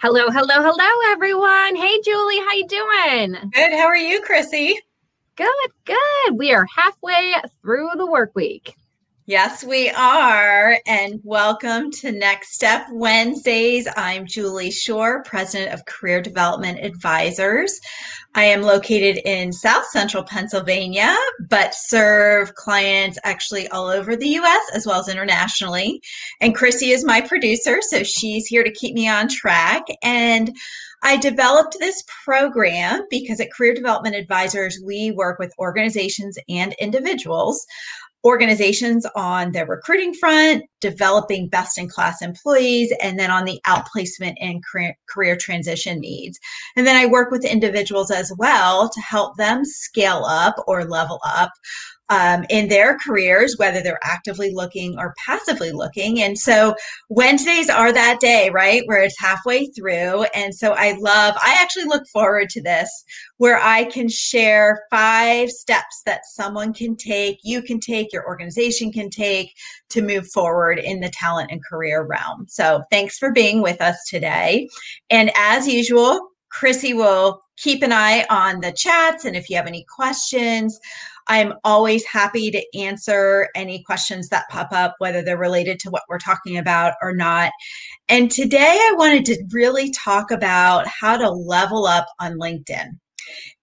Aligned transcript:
Hello, 0.00 0.30
hello, 0.30 0.62
hello, 0.62 1.12
everyone. 1.12 1.76
Hey, 1.76 2.00
Julie, 2.02 2.38
how 2.38 2.52
you 2.54 2.66
doing? 2.66 3.50
Good. 3.52 3.72
How 3.72 3.86
are 3.86 3.96
you, 3.96 4.22
Chrissy? 4.22 4.78
Good, 5.36 5.70
good. 5.84 6.38
We 6.38 6.52
are 6.52 6.66
halfway 6.74 7.34
through 7.60 7.90
the 7.96 8.06
work 8.06 8.32
week. 8.34 8.74
Yes, 9.30 9.62
we 9.62 9.88
are. 9.90 10.76
And 10.88 11.20
welcome 11.22 11.92
to 11.92 12.10
Next 12.10 12.52
Step 12.52 12.88
Wednesdays. 12.90 13.86
I'm 13.96 14.26
Julie 14.26 14.72
Shore, 14.72 15.22
President 15.22 15.72
of 15.72 15.86
Career 15.86 16.20
Development 16.20 16.80
Advisors. 16.84 17.78
I 18.34 18.42
am 18.42 18.62
located 18.62 19.22
in 19.24 19.52
South 19.52 19.86
Central 19.86 20.24
Pennsylvania, 20.24 21.16
but 21.48 21.76
serve 21.76 22.56
clients 22.56 23.20
actually 23.22 23.68
all 23.68 23.86
over 23.86 24.16
the 24.16 24.30
US 24.30 24.64
as 24.74 24.84
well 24.84 24.98
as 24.98 25.08
internationally. 25.08 26.02
And 26.40 26.52
Chrissy 26.52 26.90
is 26.90 27.04
my 27.04 27.20
producer, 27.20 27.78
so 27.82 28.02
she's 28.02 28.48
here 28.48 28.64
to 28.64 28.72
keep 28.72 28.94
me 28.96 29.08
on 29.08 29.28
track. 29.28 29.84
And 30.02 30.56
I 31.02 31.16
developed 31.16 31.76
this 31.78 32.02
program 32.24 33.06
because 33.08 33.40
at 33.40 33.52
Career 33.52 33.74
Development 33.74 34.14
Advisors, 34.14 34.78
we 34.84 35.12
work 35.12 35.38
with 35.38 35.54
organizations 35.58 36.36
and 36.48 36.74
individuals 36.74 37.66
organizations 38.24 39.06
on 39.16 39.52
the 39.52 39.64
recruiting 39.64 40.12
front, 40.14 40.64
developing 40.80 41.48
best 41.48 41.78
in 41.78 41.88
class 41.88 42.20
employees, 42.22 42.92
and 43.02 43.18
then 43.18 43.30
on 43.30 43.44
the 43.44 43.60
outplacement 43.66 44.34
and 44.40 44.62
career, 44.64 45.36
transition 45.36 45.98
needs. 46.00 46.38
And 46.76 46.86
then 46.86 46.96
I 46.96 47.06
work 47.06 47.30
with 47.30 47.44
individuals 47.44 48.10
as 48.10 48.32
well 48.38 48.90
to 48.90 49.00
help 49.00 49.36
them 49.36 49.64
scale 49.64 50.24
up 50.26 50.56
or 50.66 50.84
level 50.84 51.20
up 51.24 51.50
um, 52.10 52.44
in 52.50 52.68
their 52.68 52.98
careers, 52.98 53.54
whether 53.56 53.80
they're 53.80 54.00
actively 54.02 54.52
looking 54.52 54.98
or 54.98 55.14
passively 55.24 55.70
looking. 55.70 56.20
And 56.20 56.36
so 56.36 56.74
Wednesdays 57.08 57.70
are 57.70 57.92
that 57.92 58.18
day, 58.20 58.50
right, 58.50 58.82
where 58.86 59.02
it's 59.02 59.18
halfway 59.18 59.66
through. 59.68 60.24
And 60.34 60.54
so 60.54 60.72
I 60.72 60.96
love, 60.98 61.36
I 61.40 61.56
actually 61.60 61.84
look 61.84 62.02
forward 62.12 62.50
to 62.50 62.62
this 62.62 62.90
where 63.38 63.60
I 63.60 63.84
can 63.84 64.08
share 64.08 64.82
five 64.90 65.50
steps 65.50 66.02
that 66.04 66.22
someone 66.26 66.74
can 66.74 66.96
take, 66.96 67.38
you 67.42 67.62
can 67.62 67.78
take, 67.78 68.12
your 68.12 68.26
organization 68.26 68.92
can 68.92 69.08
take 69.08 69.54
to 69.90 70.02
move 70.02 70.26
forward 70.28 70.78
in 70.78 71.00
the 71.00 71.10
talent 71.10 71.50
and 71.52 71.64
career 71.64 72.04
realm. 72.04 72.46
So 72.48 72.82
thanks 72.90 73.18
for 73.18 73.32
being 73.32 73.62
with 73.62 73.80
us 73.80 73.96
today. 74.08 74.68
And 75.10 75.30
as 75.36 75.68
usual, 75.68 76.28
Chrissy 76.50 76.92
will 76.92 77.40
keep 77.56 77.82
an 77.82 77.92
eye 77.92 78.26
on 78.28 78.60
the 78.60 78.72
chats. 78.72 79.24
And 79.24 79.36
if 79.36 79.48
you 79.48 79.56
have 79.56 79.66
any 79.66 79.84
questions, 79.94 80.80
I'm 81.30 81.54
always 81.62 82.04
happy 82.04 82.50
to 82.50 82.62
answer 82.76 83.48
any 83.54 83.84
questions 83.84 84.28
that 84.30 84.48
pop 84.50 84.72
up, 84.72 84.96
whether 84.98 85.22
they're 85.22 85.38
related 85.38 85.78
to 85.80 85.90
what 85.90 86.02
we're 86.08 86.18
talking 86.18 86.58
about 86.58 86.94
or 87.00 87.14
not. 87.14 87.52
And 88.08 88.28
today 88.32 88.76
I 88.80 88.94
wanted 88.98 89.24
to 89.26 89.44
really 89.52 89.92
talk 89.92 90.32
about 90.32 90.88
how 90.88 91.16
to 91.16 91.30
level 91.30 91.86
up 91.86 92.08
on 92.18 92.32
LinkedIn. 92.32 92.88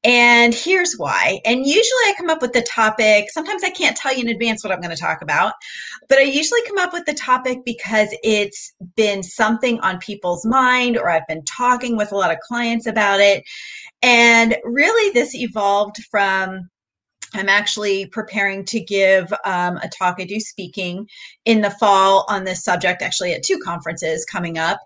And 0.06 0.54
here's 0.54 0.94
why. 0.96 1.42
And 1.44 1.66
usually 1.66 2.04
I 2.06 2.14
come 2.18 2.30
up 2.30 2.42
with 2.42 2.54
the 2.54 2.62
topic. 2.62 3.30
Sometimes 3.32 3.66
I 3.66 3.70
can't 3.72 3.98
tell 3.98 4.16
you 4.16 4.22
in 4.22 4.30
advance 4.30 4.64
what 4.64 4.72
I'm 4.72 4.80
going 4.80 4.96
to 4.96 5.02
talk 5.02 5.22
about, 5.22 5.52
but 6.08 6.20
I 6.20 6.22
usually 6.22 6.62
come 6.70 6.78
up 6.78 6.94
with 6.94 7.06
the 7.06 7.16
topic 7.16 7.66
because 7.66 8.08
it's 8.24 8.72
been 8.96 9.22
something 9.24 9.78
on 9.82 9.98
people's 9.98 10.46
mind 10.46 10.98
or 10.98 11.10
I've 11.10 11.28
been 11.28 11.44
talking 11.44 11.98
with 11.98 12.14
a 12.14 12.16
lot 12.16 12.32
of 12.32 12.40
clients 12.40 12.88
about 12.88 13.20
it. 13.20 13.44
And 14.02 14.56
really, 14.64 15.12
this 15.12 15.36
evolved 15.36 15.98
from 16.10 16.70
I'm 17.38 17.50
actually 17.50 18.08
preparing 18.08 18.66
to 18.66 18.80
give 18.80 19.32
um, 19.46 19.78
a 19.78 19.90
talk. 19.90 20.18
I 20.20 20.26
do 20.26 20.40
speaking 20.40 21.08
in 21.46 21.62
the 21.62 21.72
fall 21.72 22.26
on 22.30 22.44
this 22.44 22.64
subject, 22.64 23.02
actually, 23.02 23.34
at 23.34 23.44
two 23.44 23.60
conferences 23.64 24.26
coming 24.26 24.58
up. 24.58 24.80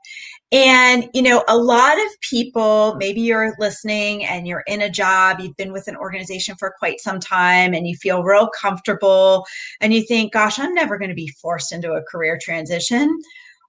And, 0.53 1.09
you 1.13 1.22
know, 1.22 1.45
a 1.47 1.57
lot 1.57 1.97
of 1.97 2.19
people, 2.29 2.95
maybe 2.95 3.22
you're 3.22 3.55
listening 3.57 4.25
and 4.25 4.45
you're 4.45 4.66
in 4.67 4.81
a 4.81 4.89
job, 4.89 5.39
you've 5.39 5.56
been 5.56 5.72
with 5.72 5.88
an 5.88 5.95
organization 5.95 6.56
for 6.59 6.75
quite 6.78 7.00
some 7.00 7.22
time 7.22 7.73
and 7.73 7.88
you 7.88 7.95
feel 7.95 8.22
real 8.22 8.50
comfortable 8.50 9.45
and 9.79 9.94
you 9.94 10.03
think, 10.03 10.33
gosh, 10.33 10.59
I'm 10.59 10.73
never 10.73 10.97
going 10.97 11.09
to 11.09 11.16
be 11.16 11.33
forced 11.41 11.72
into 11.72 11.94
a 11.94 12.03
career 12.03 12.38
transition. 12.41 13.18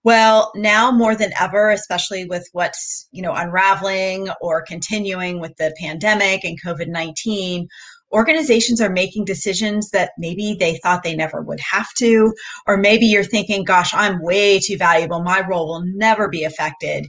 Well, 0.05 0.51
now 0.57 0.91
more 0.91 1.15
than 1.15 1.31
ever, 1.39 1.71
especially 1.71 2.25
with 2.25 2.49
what's, 2.51 3.07
you 3.13 3.23
know, 3.23 3.33
unraveling 3.33 4.31
or 4.41 4.63
continuing 4.63 5.39
with 5.39 5.57
the 5.59 5.73
pandemic 5.79 6.43
and 6.43 6.61
COVID-19, 6.61 7.69
organizations 8.13 8.81
are 8.81 8.91
making 8.91 9.25
decisions 9.25 9.91
that 9.91 10.13
maybe 10.19 10.57
they 10.59 10.79
thought 10.79 11.03
they 11.03 11.17
never 11.17 11.43
would 11.43 11.61
have 11.61 11.89
to, 11.99 12.33
or 12.67 12.77
maybe 12.77 13.07
you're 13.07 13.25
thinking, 13.25 13.65
gosh, 13.65 13.93
I'm 13.95 14.23
way 14.23 14.59
too 14.59 14.77
valuable. 14.77 15.23
My 15.23 15.47
role 15.47 15.67
will 15.67 15.85
never 15.95 16.29
be 16.29 16.45
affected. 16.45 17.07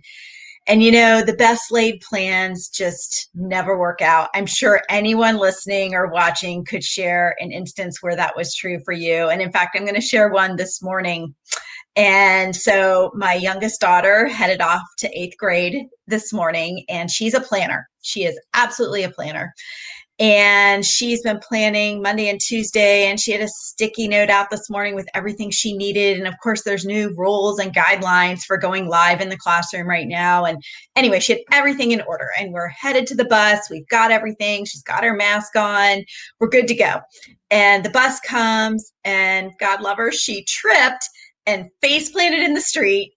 And 0.65 0.81
you 0.81 0.91
know, 0.91 1.21
the 1.21 1.33
best 1.33 1.71
laid 1.71 1.99
plans 1.99 2.69
just 2.69 3.29
never 3.35 3.77
work 3.77 4.01
out. 4.01 4.29
I'm 4.33 4.45
sure 4.45 4.81
anyone 4.89 5.37
listening 5.37 5.93
or 5.93 6.07
watching 6.07 6.63
could 6.63 6.85
share 6.85 7.35
an 7.39 7.51
instance 7.51 8.01
where 8.01 8.15
that 8.15 8.37
was 8.37 8.55
true 8.55 8.79
for 8.85 8.93
you. 8.93 9.27
And 9.27 9.41
in 9.41 9.51
fact, 9.51 9.75
I'm 9.75 9.83
going 9.83 9.95
to 9.95 10.01
share 10.01 10.29
one 10.29 10.55
this 10.55 10.81
morning. 10.81 11.35
And 11.97 12.55
so 12.55 13.11
my 13.13 13.33
youngest 13.33 13.81
daughter 13.81 14.27
headed 14.27 14.61
off 14.61 14.81
to 14.99 15.19
eighth 15.19 15.37
grade 15.37 15.85
this 16.07 16.33
morning, 16.33 16.85
and 16.89 17.11
she's 17.11 17.33
a 17.33 17.41
planner. 17.41 17.87
She 18.01 18.23
is 18.23 18.39
absolutely 18.53 19.03
a 19.03 19.11
planner 19.11 19.53
and 20.19 20.85
she's 20.85 21.23
been 21.23 21.39
planning 21.39 22.01
Monday 22.01 22.29
and 22.29 22.39
Tuesday 22.39 23.07
and 23.07 23.19
she 23.19 23.31
had 23.31 23.41
a 23.41 23.47
sticky 23.47 24.07
note 24.07 24.29
out 24.29 24.51
this 24.51 24.69
morning 24.69 24.93
with 24.93 25.07
everything 25.15 25.49
she 25.49 25.75
needed. 25.75 26.19
And 26.19 26.27
of 26.27 26.35
course 26.41 26.63
there's 26.63 26.85
new 26.85 27.13
rules 27.17 27.57
and 27.57 27.73
guidelines 27.73 28.41
for 28.43 28.57
going 28.57 28.87
live 28.87 29.21
in 29.21 29.29
the 29.29 29.37
classroom 29.37 29.87
right 29.87 30.07
now. 30.07 30.45
And 30.45 30.61
anyway 30.95 31.19
she 31.19 31.33
had 31.33 31.41
everything 31.51 31.91
in 31.91 32.01
order 32.01 32.27
and 32.39 32.53
we're 32.53 32.67
headed 32.67 33.07
to 33.07 33.15
the 33.15 33.25
bus. 33.25 33.69
We've 33.71 33.87
got 33.87 34.11
everything. 34.11 34.65
She's 34.65 34.83
got 34.83 35.03
her 35.03 35.15
mask 35.15 35.55
on. 35.55 36.03
We're 36.39 36.49
good 36.49 36.67
to 36.67 36.75
go. 36.75 36.99
And 37.49 37.83
the 37.83 37.89
bus 37.89 38.19
comes 38.19 38.93
and 39.03 39.51
God 39.59 39.81
love 39.81 39.97
her 39.97 40.11
she 40.11 40.43
tripped 40.43 41.09
and 41.47 41.69
face 41.81 42.11
planted 42.11 42.41
in 42.41 42.53
the 42.53 42.61
street. 42.61 43.13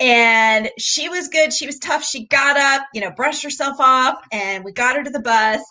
And 0.00 0.70
she 0.76 1.08
was 1.08 1.28
good. 1.28 1.52
She 1.52 1.66
was 1.66 1.78
tough. 1.78 2.04
She 2.04 2.26
got 2.26 2.56
up 2.56 2.82
you 2.92 3.00
know 3.00 3.12
brushed 3.12 3.44
herself 3.44 3.76
off 3.78 4.16
and 4.32 4.64
we 4.64 4.72
got 4.72 4.96
her 4.96 5.04
to 5.04 5.10
the 5.10 5.20
bus 5.20 5.62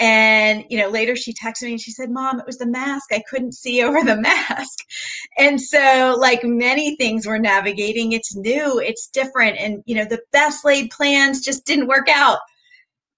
and, 0.00 0.64
you 0.70 0.78
know, 0.78 0.88
later 0.88 1.14
she 1.14 1.34
texted 1.34 1.64
me 1.64 1.72
and 1.72 1.80
she 1.80 1.90
said, 1.90 2.10
Mom, 2.10 2.40
it 2.40 2.46
was 2.46 2.56
the 2.56 2.66
mask. 2.66 3.12
I 3.12 3.22
couldn't 3.28 3.52
see 3.52 3.82
over 3.84 4.02
the 4.02 4.16
mask. 4.16 4.78
And 5.38 5.60
so, 5.60 6.16
like 6.18 6.42
many 6.42 6.96
things 6.96 7.26
we're 7.26 7.38
navigating, 7.38 8.12
it's 8.12 8.34
new, 8.34 8.80
it's 8.80 9.08
different. 9.08 9.58
And, 9.58 9.82
you 9.86 9.94
know, 9.94 10.06
the 10.06 10.22
best 10.32 10.64
laid 10.64 10.90
plans 10.90 11.44
just 11.44 11.66
didn't 11.66 11.86
work 11.86 12.08
out. 12.08 12.38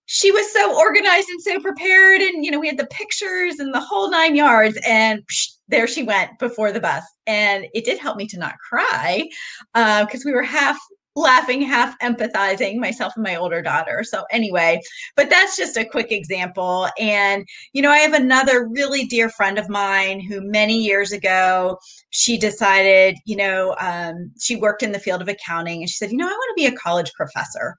She 0.06 0.32
was 0.32 0.52
so 0.52 0.76
organized 0.76 1.28
and 1.30 1.40
so 1.40 1.60
prepared. 1.60 2.20
And, 2.20 2.44
you 2.44 2.50
know, 2.50 2.58
we 2.58 2.66
had 2.66 2.78
the 2.78 2.86
pictures 2.86 3.60
and 3.60 3.72
the 3.72 3.80
whole 3.80 4.10
nine 4.10 4.34
yards. 4.34 4.76
And 4.86 5.22
psh, 5.26 5.52
there 5.68 5.86
she 5.86 6.02
went 6.02 6.38
before 6.40 6.72
the 6.72 6.80
bus. 6.80 7.04
And 7.28 7.66
it 7.72 7.84
did 7.84 7.98
help 7.98 8.16
me 8.16 8.26
to 8.26 8.38
not 8.38 8.58
cry 8.58 9.28
because 9.72 10.20
uh, 10.20 10.26
we 10.26 10.32
were 10.32 10.42
half 10.42 10.78
laughing, 11.14 11.62
half 11.62 11.98
empathizing, 12.00 12.78
myself 12.78 13.12
and 13.16 13.24
my 13.24 13.36
older 13.36 13.60
daughter. 13.62 14.02
So, 14.04 14.24
anyway, 14.30 14.80
but 15.16 15.28
that's 15.28 15.56
just 15.56 15.76
a 15.76 15.84
quick 15.84 16.10
example. 16.10 16.88
And, 16.98 17.46
you 17.72 17.82
know, 17.82 17.90
I 17.90 17.98
have 17.98 18.14
another 18.14 18.66
really 18.66 19.04
dear 19.06 19.28
friend 19.28 19.58
of 19.58 19.68
mine 19.68 20.20
who 20.20 20.40
many 20.40 20.82
years 20.82 21.12
ago, 21.12 21.78
she 22.10 22.38
decided, 22.38 23.16
you 23.26 23.36
know, 23.36 23.74
um, 23.78 24.32
she 24.38 24.56
worked 24.56 24.82
in 24.82 24.92
the 24.92 24.98
field 24.98 25.22
of 25.22 25.28
accounting 25.28 25.80
and 25.80 25.88
she 25.88 25.96
said, 25.96 26.10
you 26.10 26.16
know, 26.16 26.26
I 26.26 26.30
want 26.30 26.56
to 26.56 26.62
be 26.62 26.74
a 26.74 26.78
college 26.78 27.12
professor. 27.14 27.76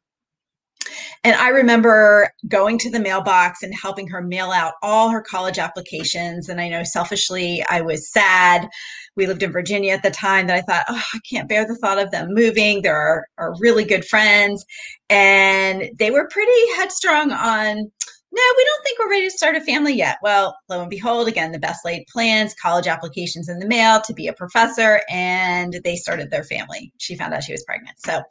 And 1.23 1.35
I 1.37 1.49
remember 1.49 2.29
going 2.47 2.77
to 2.79 2.91
the 2.91 2.99
mailbox 2.99 3.63
and 3.63 3.73
helping 3.73 4.07
her 4.09 4.21
mail 4.21 4.51
out 4.51 4.73
all 4.81 5.09
her 5.09 5.21
college 5.21 5.57
applications. 5.57 6.49
And 6.49 6.59
I 6.59 6.67
know 6.67 6.83
selfishly 6.83 7.63
I 7.69 7.79
was 7.81 8.11
sad. 8.11 8.67
We 9.15 9.25
lived 9.25 9.41
in 9.41 9.51
Virginia 9.51 9.93
at 9.93 10.03
the 10.03 10.11
time 10.11 10.47
that 10.47 10.57
I 10.57 10.61
thought, 10.61 10.85
oh, 10.89 11.03
I 11.13 11.19
can't 11.29 11.47
bear 11.47 11.65
the 11.65 11.77
thought 11.77 11.99
of 11.99 12.11
them 12.11 12.33
moving. 12.33 12.81
They're 12.81 12.95
our, 12.97 13.27
our 13.37 13.53
really 13.59 13.85
good 13.85 14.03
friends. 14.03 14.65
And 15.09 15.89
they 15.97 16.11
were 16.11 16.27
pretty 16.27 16.51
headstrong 16.75 17.31
on 17.31 17.91
no, 18.35 18.41
we 18.57 18.63
don't 18.63 18.83
think 18.83 18.97
we're 18.97 19.11
ready 19.11 19.29
to 19.29 19.37
start 19.37 19.55
a 19.55 19.61
family 19.61 19.93
yet. 19.93 20.17
Well, 20.23 20.57
lo 20.67 20.81
and 20.81 20.89
behold, 20.89 21.27
again, 21.27 21.51
the 21.51 21.59
best 21.59 21.85
laid 21.85 22.07
plans, 22.11 22.55
college 22.55 22.87
applications 22.87 23.47
in 23.47 23.59
the 23.59 23.67
mail 23.67 24.01
to 24.01 24.13
be 24.13 24.25
a 24.25 24.33
professor, 24.33 25.01
and 25.07 25.79
they 25.83 25.95
started 25.95 26.31
their 26.31 26.43
family. 26.43 26.91
She 26.97 27.15
found 27.15 27.35
out 27.35 27.43
she 27.43 27.51
was 27.51 27.63
pregnant. 27.63 27.95
So 28.03 28.23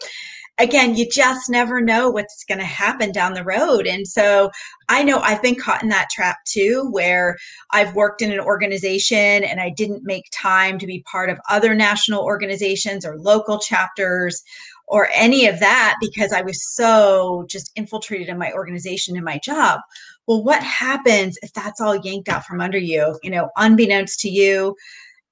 again, 0.63 0.95
you 0.95 1.09
just 1.09 1.51
never 1.51 1.81
know 1.81 2.09
what's 2.09 2.45
going 2.45 2.59
to 2.59 2.65
happen 2.65 3.11
down 3.11 3.35
the 3.35 3.45
road. 3.45 3.87
And 3.87 4.07
so 4.07 4.51
I 4.89 5.03
know 5.03 5.19
I've 5.19 5.43
been 5.43 5.57
caught 5.57 5.83
in 5.83 5.89
that 5.89 6.09
trap 6.11 6.39
too, 6.47 6.89
where 6.91 7.37
I've 7.73 7.97
worked 7.97 8.23
in 8.23 8.33
an 8.33 8.41
organization 8.41 9.45
and 9.45 9.61
I 9.61 9.71
didn't 9.71 10.05
make 10.05 10.25
time 10.33 10.79
to 10.79 10.87
be 10.87 11.05
part 11.11 11.31
of 11.31 11.41
other 11.51 11.75
national 11.75 12.23
organizations 12.23 13.05
or 13.05 13.19
local 13.19 13.59
chapters 13.59 14.43
or 14.87 15.09
any 15.13 15.47
of 15.47 15.59
that 15.59 15.97
because 16.01 16.33
I 16.33 16.43
was 16.43 16.65
so 16.75 17.45
just 17.49 17.73
infiltrated 17.75 18.29
in 18.29 18.39
my 18.39 18.53
organization 18.53 19.17
and 19.17 19.25
my 19.25 19.41
job. 19.43 19.81
Well, 20.29 20.45
what 20.45 20.63
happens 20.63 21.39
if 21.43 21.53
that's 21.53 21.81
all 21.81 21.97
yanked 21.97 22.29
out 22.29 22.45
from 22.45 22.61
under 22.61 22.79
you? 22.79 23.19
You 23.23 23.31
know, 23.31 23.51
unbeknownst 23.57 24.21
to 24.21 24.29
you, 24.29 24.77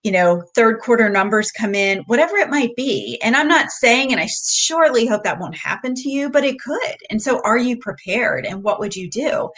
you 0.02 0.10
know, 0.10 0.42
third 0.54 0.80
quarter 0.80 1.10
numbers 1.10 1.50
come 1.50 1.74
in, 1.74 1.98
whatever 2.06 2.36
it 2.36 2.48
might 2.48 2.74
be. 2.74 3.18
And 3.22 3.36
I'm 3.36 3.48
not 3.48 3.70
saying, 3.70 4.12
and 4.12 4.20
I 4.20 4.28
surely 4.50 5.06
hope 5.06 5.24
that 5.24 5.38
won't 5.38 5.56
happen 5.56 5.94
to 5.94 6.08
you, 6.08 6.30
but 6.30 6.44
it 6.44 6.58
could. 6.58 6.96
And 7.10 7.20
so 7.20 7.40
are 7.44 7.58
you 7.58 7.76
prepared 7.76 8.46
and 8.46 8.62
what 8.62 8.80
would 8.80 8.96
you 8.96 9.10
do? 9.10 9.50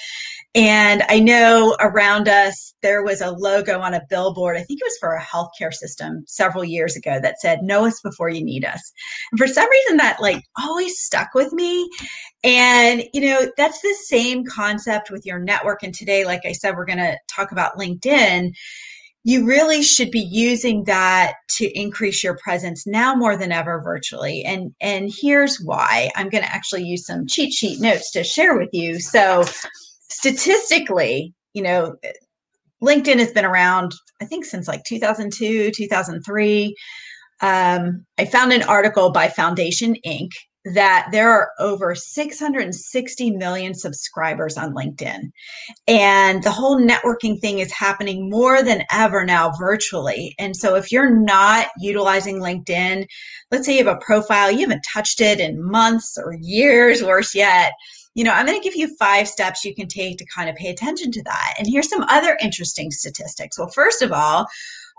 And 0.55 1.03
I 1.09 1.21
know 1.21 1.77
around 1.81 2.29
us, 2.29 2.75
there 2.83 3.05
was 3.05 3.21
a 3.21 3.31
logo 3.31 3.81
on 3.81 3.95
a 3.95 4.03
billboard. 4.11 4.57
I 4.57 4.65
think 4.65 4.81
it 4.81 4.87
was 4.87 4.99
for 4.99 5.15
a 5.15 5.23
healthcare 5.23 5.73
system 5.73 6.25
several 6.27 6.65
years 6.65 6.97
ago 6.97 7.21
that 7.23 7.41
said, 7.41 7.63
Know 7.63 7.87
us 7.87 8.01
before 8.03 8.29
you 8.29 8.45
need 8.45 8.65
us. 8.65 8.93
And 9.31 9.39
for 9.39 9.47
some 9.47 9.71
reason, 9.71 9.97
that 9.99 10.21
like 10.21 10.43
always 10.61 10.99
stuck 10.99 11.35
with 11.35 11.53
me. 11.53 11.89
And, 12.43 13.05
you 13.15 13.21
know, 13.23 13.51
that's 13.57 13.81
the 13.81 13.97
same 14.05 14.45
concept 14.45 15.11
with 15.11 15.25
your 15.25 15.39
network. 15.39 15.85
And 15.85 15.95
today, 15.95 16.25
like 16.25 16.43
I 16.45 16.53
said, 16.53 16.77
we're 16.77 16.85
going 16.85 16.99
to 16.99 17.17
talk 17.29 17.53
about 17.53 17.79
LinkedIn 17.79 18.53
you 19.25 19.47
really 19.47 19.83
should 19.83 20.11
be 20.11 20.21
using 20.21 20.85
that 20.85 21.35
to 21.49 21.67
increase 21.79 22.25
your 22.25 22.37
presence 22.39 22.87
now 22.87 23.15
more 23.15 23.37
than 23.37 23.53
ever 23.53 23.81
virtually. 23.81 24.45
And 24.45 24.75
and 24.81 25.13
here's 25.17 25.61
why. 25.61 26.11
I'm 26.17 26.29
going 26.29 26.43
to 26.43 26.53
actually 26.53 26.85
use 26.85 27.07
some 27.07 27.27
cheat 27.27 27.53
sheet 27.53 27.81
notes 27.81 28.11
to 28.13 28.25
share 28.25 28.59
with 28.59 28.71
you. 28.73 28.99
So 28.99 29.45
statistically 30.13 31.35
you 31.55 31.63
know 31.63 31.97
linkedin 32.83 33.19
has 33.19 33.33
been 33.33 33.45
around 33.45 33.95
i 34.21 34.25
think 34.25 34.45
since 34.45 34.69
like 34.69 34.85
2002 34.85 35.71
2003 35.71 36.77
um, 37.41 38.05
i 38.19 38.25
found 38.25 38.53
an 38.53 38.63
article 38.63 39.11
by 39.11 39.29
foundation 39.29 39.97
inc 40.07 40.31
that 40.65 41.09
there 41.11 41.31
are 41.31 41.51
over 41.59 41.95
660 41.95 43.31
million 43.33 43.75
subscribers 43.75 44.57
on 44.57 44.75
LinkedIn. 44.75 45.31
And 45.89 46.43
the 46.43 46.53
whole 46.53 46.81
networking 46.81 47.41
thing 47.41 47.59
is 47.59 47.73
happening 47.73 48.31
more 48.31 48.63
than 48.63 48.85
ever 48.93 49.25
now 49.25 49.53
virtually. 49.59 50.35
And 50.39 50.57
so 50.57 50.77
if 50.77 50.93
you're 50.93 51.11
not 51.11 51.69
utilizing 51.81 52.39
LinkedIn, 52.39 53.07
let's 53.51 53.67
say 53.67 53.77
you 53.77 53.85
have 53.85 53.97
a 53.97 54.05
profile, 54.05 54.53
you 54.53 54.61
haven't 54.61 54.87
touched 54.93 55.21
it 55.21 55.41
in 55.41 55.63
months 55.63 56.17
or 56.17 56.37
years, 56.41 57.03
worse 57.03 57.35
yet. 57.35 57.73
You 58.15 58.25
know, 58.25 58.33
I'm 58.33 58.47
going 58.47 58.61
to 58.61 58.65
give 58.65 58.77
you 58.77 58.95
five 58.99 59.27
steps 59.27 59.65
you 59.65 59.75
can 59.75 59.89
take 59.89 60.19
to 60.19 60.27
kind 60.27 60.49
of 60.49 60.55
pay 60.55 60.69
attention 60.69 61.11
to 61.13 61.23
that. 61.25 61.55
And 61.59 61.67
here's 61.67 61.89
some 61.89 62.03
other 62.03 62.39
interesting 62.43 62.91
statistics. 62.91 63.59
Well, 63.59 63.71
first 63.71 64.03
of 64.03 64.13
all, 64.13 64.47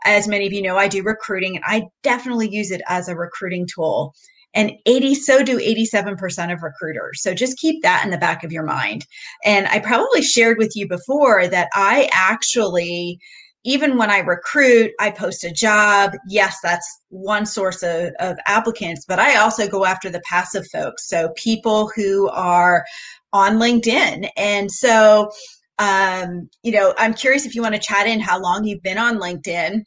as 0.04 0.28
many 0.28 0.46
of 0.48 0.52
you 0.52 0.62
know, 0.62 0.78
I 0.78 0.88
do 0.88 1.04
recruiting 1.04 1.56
and 1.56 1.64
I 1.66 1.84
definitely 2.02 2.50
use 2.50 2.72
it 2.72 2.82
as 2.90 3.08
a 3.08 3.16
recruiting 3.16 3.68
tool 3.74 4.14
and 4.54 4.72
80 4.86 5.16
so 5.16 5.44
do 5.44 5.58
87% 5.58 6.54
of 6.54 6.64
recruiters 6.64 7.22
so 7.22 7.34
just 7.34 7.58
keep 7.58 7.82
that 7.82 8.04
in 8.06 8.12
the 8.12 8.18
back 8.18 8.44
of 8.44 8.52
your 8.52 8.64
mind 8.64 9.06
and 9.44 9.68
i 9.68 9.80
probably 9.80 10.22
shared 10.22 10.58
with 10.58 10.76
you 10.76 10.88
before 10.88 11.48
that 11.48 11.70
i 11.74 12.10
actually 12.14 13.20
even 13.66 13.98
when 13.98 14.10
I 14.10 14.20
recruit, 14.20 14.92
I 15.00 15.12
post 15.12 15.44
a 15.44 15.52
job. 15.52 16.12
Yes, 16.28 16.58
that's 16.62 17.02
one 17.10 17.46
source 17.46 17.82
of, 17.82 18.12
of, 18.20 18.38
applicants, 18.46 19.06
but 19.08 19.20
I 19.20 19.38
also 19.38 19.68
go 19.68 19.86
after 19.86 20.10
the 20.10 20.22
passive 20.30 20.68
folks. 20.72 21.08
So 21.08 21.30
people 21.38 21.90
who 21.96 22.30
are 22.30 22.84
on 23.32 23.58
LinkedIn. 23.58 24.30
And 24.36 24.70
so, 24.70 25.32
um, 25.80 26.50
you 26.62 26.72
know, 26.72 26.94
I'm 26.98 27.14
curious 27.14 27.46
if 27.46 27.56
you 27.56 27.62
want 27.62 27.76
to 27.76 27.82
chat 27.82 28.06
in 28.06 28.20
how 28.20 28.40
long 28.40 28.66
you've 28.66 28.84
been 28.84 28.98
on 28.98 29.18
LinkedIn. 29.18 29.84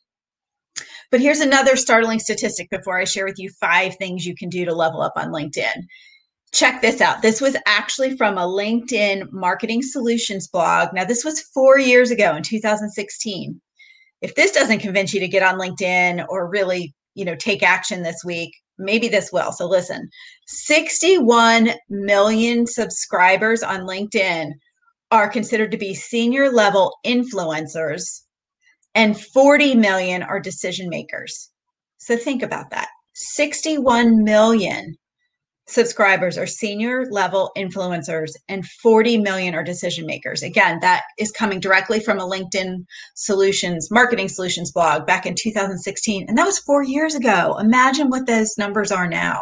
But 1.11 1.20
here's 1.20 1.41
another 1.41 1.76
startling 1.76 2.19
statistic 2.19 2.69
before 2.70 2.99
I 2.99 3.05
share 3.05 3.25
with 3.25 3.38
you 3.38 3.50
five 3.61 3.97
things 3.97 4.26
you 4.26 4.35
can 4.35 4.49
do 4.49 4.64
to 4.64 4.75
level 4.75 5.03
up 5.03 5.14
on 5.17 5.32
LinkedIn. 5.32 5.85
Check 6.53 6.81
this 6.81 7.00
out. 7.00 7.23
This 7.23 7.41
was 7.41 7.56
actually 7.67 8.17
from 8.17 8.38
a 8.38 8.47
LinkedIn 8.47 9.31
marketing 9.32 9.82
solutions 9.82 10.49
blog. 10.49 10.93
Now, 10.93 11.05
this 11.05 11.25
was 11.25 11.41
four 11.41 11.79
years 11.79 12.11
ago 12.11 12.35
in 12.35 12.43
2016. 12.43 13.61
If 14.23 14.35
this 14.35 14.53
doesn't 14.53 14.79
convince 14.79 15.12
you 15.12 15.20
to 15.20 15.29
get 15.29 15.43
on 15.43 15.58
LinkedIn 15.58 16.25
or 16.29 16.49
really, 16.49 16.94
you 17.14 17.25
know, 17.25 17.35
take 17.37 17.62
action 17.62 18.02
this 18.02 18.25
week, 18.25 18.55
maybe 18.79 19.09
this 19.09 19.31
will. 19.32 19.52
So 19.52 19.67
listen, 19.67 20.09
61 20.47 21.70
million 21.88 22.67
subscribers 22.67 23.62
on 23.62 23.81
LinkedIn 23.81 24.52
are 25.11 25.29
considered 25.29 25.70
to 25.70 25.79
be 25.79 25.94
senior 25.94 26.50
level 26.50 26.97
influencers 27.05 28.23
and 28.96 29.20
40 29.20 29.76
million 29.76 30.22
are 30.22 30.40
decision 30.40 30.88
makers. 30.88 31.50
So 31.98 32.16
think 32.16 32.43
about 32.43 32.70
that. 32.70 32.88
61 33.14 34.25
million 34.25 34.96
subscribers 35.69 36.38
are 36.38 36.46
senior 36.46 37.06
level 37.10 37.50
influencers 37.56 38.31
and 38.48 38.64
40 38.66 39.19
million 39.19 39.54
are 39.54 39.64
decision 39.64 40.06
makers. 40.06 40.43
Again, 40.43 40.78
that 40.81 41.02
is 41.19 41.32
coming 41.32 41.60
directly 41.60 42.00
from 42.00 42.19
a 42.19 42.26
LinkedIn 42.26 42.84
Solutions 43.16 43.90
marketing 43.90 44.28
solutions 44.28 44.72
blog 44.72 45.06
back 45.06 45.26
in 45.26 45.34
2016 45.34 46.26
and 46.28 46.38
that 46.38 46.46
was 46.46 46.58
4 46.60 46.84
years 46.84 47.14
ago. 47.14 47.58
Imagine 47.58 48.08
what 48.08 48.26
those 48.26 48.56
numbers 48.56 48.90
are 48.92 49.08
now. 49.08 49.40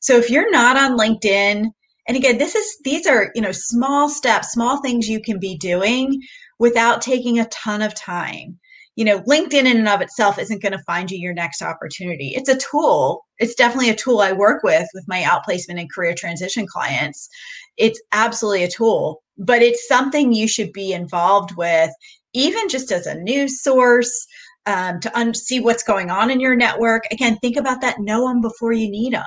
So 0.00 0.16
if 0.16 0.30
you're 0.30 0.50
not 0.50 0.76
on 0.76 0.96
LinkedIn 0.96 1.66
and 2.06 2.16
again, 2.16 2.38
this 2.38 2.54
is 2.54 2.78
these 2.84 3.06
are, 3.06 3.32
you 3.34 3.42
know, 3.42 3.52
small 3.52 4.08
steps, 4.08 4.52
small 4.52 4.80
things 4.80 5.08
you 5.08 5.20
can 5.20 5.38
be 5.38 5.58
doing 5.58 6.22
without 6.58 7.02
taking 7.02 7.38
a 7.38 7.48
ton 7.48 7.82
of 7.82 7.94
time 7.94 8.58
you 8.98 9.04
know, 9.04 9.20
LinkedIn 9.20 9.60
in 9.60 9.76
and 9.76 9.88
of 9.88 10.00
itself 10.00 10.40
isn't 10.40 10.60
going 10.60 10.72
to 10.72 10.82
find 10.82 11.08
you 11.08 11.20
your 11.20 11.32
next 11.32 11.62
opportunity. 11.62 12.32
It's 12.34 12.48
a 12.48 12.58
tool. 12.58 13.24
It's 13.38 13.54
definitely 13.54 13.90
a 13.90 13.94
tool 13.94 14.18
I 14.18 14.32
work 14.32 14.64
with 14.64 14.88
with 14.92 15.04
my 15.06 15.20
outplacement 15.20 15.78
and 15.78 15.92
career 15.92 16.16
transition 16.18 16.66
clients. 16.66 17.28
It's 17.76 18.02
absolutely 18.10 18.64
a 18.64 18.70
tool, 18.70 19.22
but 19.38 19.62
it's 19.62 19.86
something 19.86 20.32
you 20.32 20.48
should 20.48 20.72
be 20.72 20.92
involved 20.92 21.56
with, 21.56 21.92
even 22.34 22.68
just 22.68 22.90
as 22.90 23.06
a 23.06 23.14
news 23.14 23.62
source. 23.62 24.26
Um, 24.66 25.00
to 25.00 25.18
un- 25.18 25.32
see 25.32 25.60
what's 25.60 25.82
going 25.82 26.10
on 26.10 26.30
in 26.30 26.40
your 26.40 26.54
network. 26.54 27.04
Again, 27.10 27.38
think 27.38 27.56
about 27.56 27.80
that. 27.80 28.00
Know 28.00 28.28
them 28.28 28.42
before 28.42 28.72
you 28.72 28.90
need 28.90 29.14
them. 29.14 29.24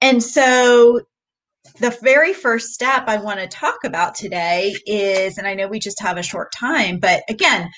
And 0.00 0.22
so 0.22 1.02
the 1.80 1.94
very 2.02 2.32
first 2.32 2.72
step 2.72 3.04
I 3.06 3.18
want 3.18 3.40
to 3.40 3.46
talk 3.46 3.84
about 3.84 4.14
today 4.14 4.74
is, 4.86 5.36
and 5.36 5.46
I 5.46 5.52
know 5.52 5.68
we 5.68 5.80
just 5.80 6.00
have 6.00 6.16
a 6.16 6.22
short 6.22 6.50
time, 6.50 6.98
but 6.98 7.24
again, 7.28 7.68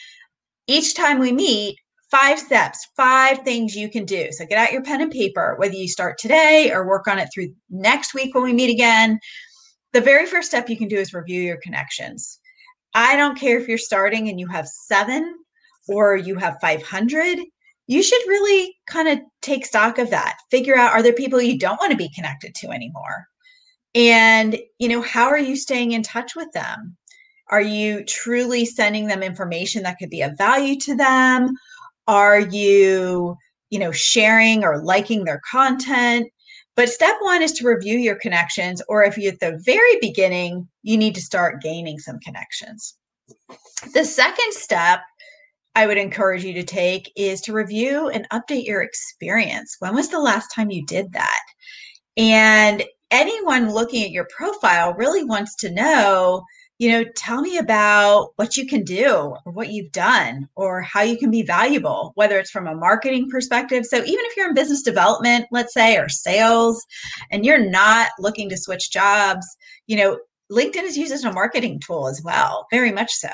each 0.67 0.95
time 0.95 1.19
we 1.19 1.33
meet, 1.33 1.79
five 2.11 2.39
steps, 2.39 2.87
five 2.97 3.41
things 3.41 3.77
you 3.77 3.89
can 3.89 4.05
do. 4.05 4.31
So 4.33 4.47
get 4.47 4.59
out 4.59 4.73
your 4.73 4.83
pen 4.83 5.01
and 5.01 5.11
paper, 5.11 5.55
whether 5.59 5.75
you 5.75 5.89
start 5.89 6.19
today 6.19 6.71
or 6.73 6.87
work 6.87 7.09
on 7.09 7.19
it 7.19 7.29
through 7.33 7.55
next 7.71 8.15
week 8.15 8.35
when 8.35 8.45
we 8.45 8.53
meet 8.53 8.71
again. 8.71 9.19
The 9.93 10.01
very 10.01 10.27
first 10.27 10.49
step 10.49 10.69
you 10.69 10.77
can 10.77 10.89
do 10.89 10.99
is 10.99 11.15
review 11.15 11.41
your 11.41 11.59
connections. 11.59 12.39
I 12.95 13.17
don't 13.17 13.39
care 13.39 13.59
if 13.59 13.69
you're 13.69 13.79
starting 13.79 14.29
and 14.29 14.41
you 14.41 14.47
have 14.49 14.67
seven 14.67 15.35
or 15.89 16.17
you 16.17 16.37
have 16.37 16.59
500. 16.61 17.39
You 17.89 18.03
should 18.03 18.23
really 18.27 18.75
kind 18.87 19.09
of 19.09 19.21
take 19.43 19.67
stock 19.67 19.99
of 19.99 20.11
that. 20.11 20.38
Figure 20.50 20.76
out 20.76 20.93
are 20.93 21.02
there 21.02 21.12
people 21.12 21.40
you 21.40 21.59
don't 21.59 21.81
want 21.81 21.93
to 21.93 21.97
be 21.97 22.11
connected 22.14 22.55
to 22.57 22.71
anymore? 22.71 23.26
And, 23.95 24.59
you 24.79 24.88
know, 24.88 25.00
how 25.00 25.26
are 25.29 25.38
you 25.38 25.57
staying 25.57 25.93
in 25.93 26.02
touch 26.02 26.37
with 26.37 26.52
them? 26.52 26.97
Are 27.50 27.62
you 27.62 28.05
truly 28.05 28.65
sending 28.65 29.07
them 29.07 29.23
information 29.23 29.83
that 29.85 29.99
could 29.99 30.11
be 30.11 30.23
of 30.23 30.37
value 30.37 30.79
to 30.81 30.97
them? 30.97 31.55
Are 32.09 32.41
you, 32.41 33.37
you 33.71 33.79
know, 33.79 33.93
sharing 33.93 34.65
or 34.65 34.83
liking 34.83 35.25
their 35.25 35.41
content? 35.49 36.29
But 36.75 36.91
step 36.91 37.17
one 37.21 37.43
is 37.43 37.53
to 37.53 37.67
review 37.67 37.99
your 37.99 38.17
connections, 38.17 38.83
or 38.88 39.03
if 39.03 39.17
you're 39.17 39.33
at 39.33 39.41
the 39.41 39.61
very 39.65 39.99
beginning, 40.00 40.69
you 40.83 40.99
need 40.99 41.15
to 41.15 41.23
start 41.23 41.62
gaining 41.62 41.99
some 41.99 42.19
connections. 42.21 42.97
The 43.95 44.05
second 44.05 44.53
step 44.53 45.00
I 45.75 45.87
would 45.87 45.99
encourage 45.99 46.45
you 46.45 46.53
to 46.55 46.62
take 46.62 47.11
is 47.17 47.41
to 47.43 47.53
review 47.53 48.09
and 48.09 48.29
update 48.31 48.67
your 48.67 48.83
experience. 48.83 49.76
When 49.79 49.95
was 49.95 50.09
the 50.09 50.21
last 50.21 50.49
time 50.55 50.71
you 50.71 50.85
did 50.85 51.12
that? 51.12 51.43
And 52.17 52.85
anyone 53.11 53.73
looking 53.73 54.05
at 54.05 54.11
your 54.11 54.26
profile 54.37 54.95
really 54.95 55.25
wants 55.25 55.55
to 55.57 55.71
know 55.71 56.43
you 56.78 56.90
know, 56.90 57.04
tell 57.16 57.40
me 57.40 57.56
about 57.56 58.33
what 58.37 58.56
you 58.56 58.66
can 58.66 58.85
do 58.85 59.35
or 59.45 59.52
what 59.52 59.71
you've 59.71 59.92
done 59.92 60.49
or 60.56 60.83
how 60.83 61.00
you 61.00 61.16
can 61.16 61.30
be 61.30 61.42
valuable, 61.42 62.12
whether 62.16 62.38
it's 62.38 62.50
from 62.50 62.66
a 62.66 62.75
marketing 62.75 63.30
perspective. 63.30 63.87
So, 63.87 63.99
even 63.99 64.25
if 64.26 64.37
you're 64.37 64.49
in 64.49 64.54
business 64.54 64.83
development, 64.83 65.47
let's 65.50 65.73
say, 65.73 65.97
or 65.97 66.09
sales, 66.09 66.85
and 67.30 67.47
you're 67.47 67.71
not 67.71 68.11
looking 68.18 68.49
to 68.50 68.59
switch 68.59 68.90
jobs, 68.90 69.47
you 69.87 69.97
know, 69.97 70.18
LinkedIn 70.52 70.85
is 70.85 70.97
used 70.97 71.12
as 71.12 71.25
a 71.25 71.33
marketing 71.33 71.80
tool 71.85 72.06
as 72.06 72.23
well, 72.23 72.66
very 72.71 72.92
much 72.92 73.11
so. 73.11 73.30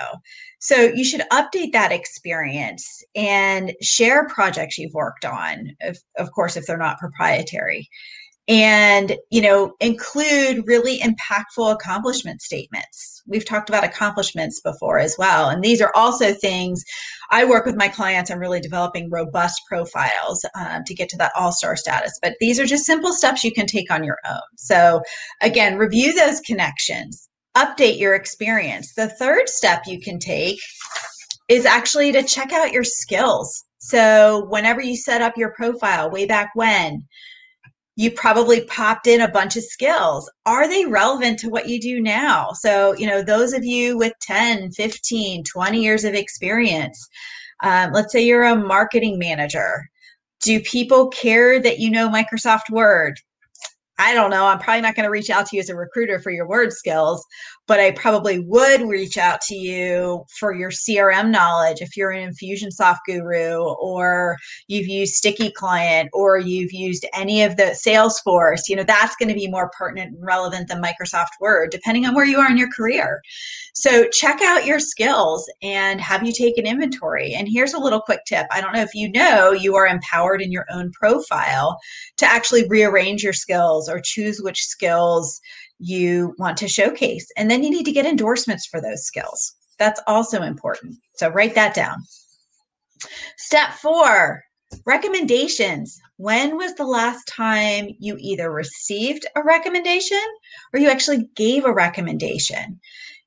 So, 0.60 0.76
you 0.76 1.04
should 1.04 1.22
update 1.32 1.72
that 1.72 1.90
experience 1.90 3.02
and 3.16 3.72
share 3.82 4.28
projects 4.28 4.78
you've 4.78 4.94
worked 4.94 5.24
on, 5.24 5.72
if, 5.80 5.98
of 6.16 6.30
course, 6.30 6.56
if 6.56 6.66
they're 6.66 6.78
not 6.78 6.98
proprietary 6.98 7.88
and 8.48 9.16
you 9.30 9.40
know 9.40 9.72
include 9.80 10.66
really 10.66 10.98
impactful 10.98 11.72
accomplishment 11.72 12.42
statements. 12.42 13.22
We've 13.26 13.44
talked 13.44 13.68
about 13.68 13.84
accomplishments 13.84 14.60
before 14.60 14.98
as 14.98 15.14
well 15.18 15.48
and 15.48 15.62
these 15.62 15.80
are 15.80 15.92
also 15.94 16.32
things 16.32 16.82
i 17.30 17.44
work 17.44 17.64
with 17.64 17.76
my 17.76 17.86
clients 17.86 18.30
on 18.30 18.38
really 18.38 18.60
developing 18.60 19.08
robust 19.10 19.60
profiles 19.68 20.44
um, 20.58 20.82
to 20.84 20.94
get 20.94 21.08
to 21.10 21.16
that 21.18 21.32
all-star 21.36 21.76
status 21.76 22.18
but 22.20 22.34
these 22.40 22.58
are 22.58 22.66
just 22.66 22.84
simple 22.84 23.12
steps 23.12 23.44
you 23.44 23.52
can 23.52 23.66
take 23.66 23.90
on 23.92 24.02
your 24.02 24.18
own. 24.28 24.40
So 24.56 25.02
again 25.40 25.78
review 25.78 26.12
those 26.12 26.40
connections 26.40 27.28
update 27.56 27.98
your 27.98 28.14
experience. 28.14 28.94
The 28.94 29.08
third 29.08 29.48
step 29.48 29.82
you 29.86 30.00
can 30.00 30.18
take 30.18 30.58
is 31.48 31.66
actually 31.66 32.12
to 32.12 32.22
check 32.22 32.52
out 32.52 32.72
your 32.72 32.84
skills. 32.84 33.64
So, 33.78 34.46
whenever 34.48 34.80
you 34.80 34.96
set 34.96 35.22
up 35.22 35.36
your 35.36 35.52
profile 35.54 36.08
way 36.08 36.24
back 36.24 36.50
when, 36.54 37.02
you 37.96 38.10
probably 38.10 38.62
popped 38.64 39.06
in 39.06 39.20
a 39.20 39.30
bunch 39.30 39.56
of 39.56 39.64
skills. 39.64 40.30
Are 40.46 40.68
they 40.68 40.86
relevant 40.86 41.38
to 41.40 41.50
what 41.50 41.68
you 41.68 41.80
do 41.80 42.00
now? 42.00 42.50
So, 42.52 42.94
you 42.96 43.06
know, 43.06 43.22
those 43.22 43.52
of 43.52 43.64
you 43.64 43.98
with 43.98 44.14
10, 44.22 44.72
15, 44.72 45.44
20 45.44 45.82
years 45.82 46.04
of 46.04 46.14
experience, 46.14 47.06
um, 47.62 47.92
let's 47.92 48.12
say 48.12 48.24
you're 48.24 48.44
a 48.44 48.56
marketing 48.56 49.18
manager. 49.18 49.88
Do 50.42 50.58
people 50.60 51.08
care 51.08 51.60
that 51.60 51.78
you 51.78 51.90
know 51.90 52.08
Microsoft 52.08 52.70
Word? 52.70 53.20
I 53.98 54.14
don't 54.14 54.30
know. 54.30 54.46
I'm 54.46 54.58
probably 54.58 54.80
not 54.80 54.94
going 54.94 55.04
to 55.04 55.10
reach 55.10 55.28
out 55.28 55.46
to 55.46 55.56
you 55.56 55.60
as 55.60 55.68
a 55.68 55.76
recruiter 55.76 56.18
for 56.18 56.30
your 56.30 56.48
word 56.48 56.72
skills, 56.72 57.24
but 57.68 57.78
I 57.78 57.90
probably 57.92 58.40
would 58.40 58.88
reach 58.88 59.18
out 59.18 59.40
to 59.42 59.54
you 59.54 60.24
for 60.38 60.54
your 60.54 60.70
CRM 60.70 61.30
knowledge 61.30 61.80
if 61.80 61.96
you're 61.96 62.10
an 62.10 62.32
Infusionsoft 62.32 62.98
guru 63.06 63.62
or 63.80 64.36
you've 64.66 64.88
used 64.88 65.14
Sticky 65.14 65.52
Client 65.52 66.08
or 66.14 66.38
you've 66.38 66.72
used 66.72 67.06
any 67.14 67.42
of 67.42 67.56
the 67.56 67.76
Salesforce. 67.86 68.62
You 68.68 68.76
know, 68.76 68.82
that's 68.82 69.14
going 69.16 69.28
to 69.28 69.34
be 69.34 69.48
more 69.48 69.70
pertinent 69.78 70.14
and 70.14 70.24
relevant 70.24 70.68
than 70.68 70.82
Microsoft 70.82 71.38
Word, 71.40 71.70
depending 71.70 72.06
on 72.06 72.14
where 72.14 72.26
you 72.26 72.38
are 72.38 72.50
in 72.50 72.56
your 72.56 72.70
career. 72.70 73.20
So 73.74 74.08
check 74.08 74.40
out 74.42 74.66
your 74.66 74.80
skills 74.80 75.50
and 75.62 76.00
have 76.00 76.26
you 76.26 76.32
take 76.32 76.58
an 76.58 76.66
inventory. 76.66 77.34
And 77.34 77.48
here's 77.48 77.74
a 77.74 77.78
little 77.78 78.00
quick 78.00 78.20
tip. 78.26 78.46
I 78.50 78.60
don't 78.60 78.72
know 78.72 78.82
if 78.82 78.94
you 78.94 79.10
know 79.10 79.52
you 79.52 79.76
are 79.76 79.86
empowered 79.86 80.42
in 80.42 80.50
your 80.50 80.66
own 80.70 80.92
profile 80.92 81.78
to 82.16 82.26
actually 82.26 82.68
rearrange 82.68 83.22
your 83.22 83.32
skills 83.32 83.81
or 83.88 84.00
choose 84.00 84.40
which 84.40 84.64
skills 84.64 85.40
you 85.78 86.34
want 86.38 86.56
to 86.58 86.68
showcase. 86.68 87.26
And 87.36 87.50
then 87.50 87.62
you 87.62 87.70
need 87.70 87.86
to 87.86 87.92
get 87.92 88.06
endorsements 88.06 88.66
for 88.66 88.80
those 88.80 89.04
skills. 89.04 89.54
That's 89.78 90.00
also 90.06 90.42
important. 90.42 90.96
So 91.14 91.28
write 91.28 91.54
that 91.54 91.74
down. 91.74 91.96
Step 93.36 93.70
four 93.72 94.44
recommendations. 94.86 95.98
When 96.16 96.56
was 96.56 96.74
the 96.74 96.86
last 96.86 97.26
time 97.26 97.88
you 97.98 98.16
either 98.18 98.52
received 98.52 99.26
a 99.34 99.42
recommendation 99.42 100.22
or 100.72 100.80
you 100.80 100.88
actually 100.88 101.28
gave 101.34 101.64
a 101.64 101.72
recommendation? 101.72 102.80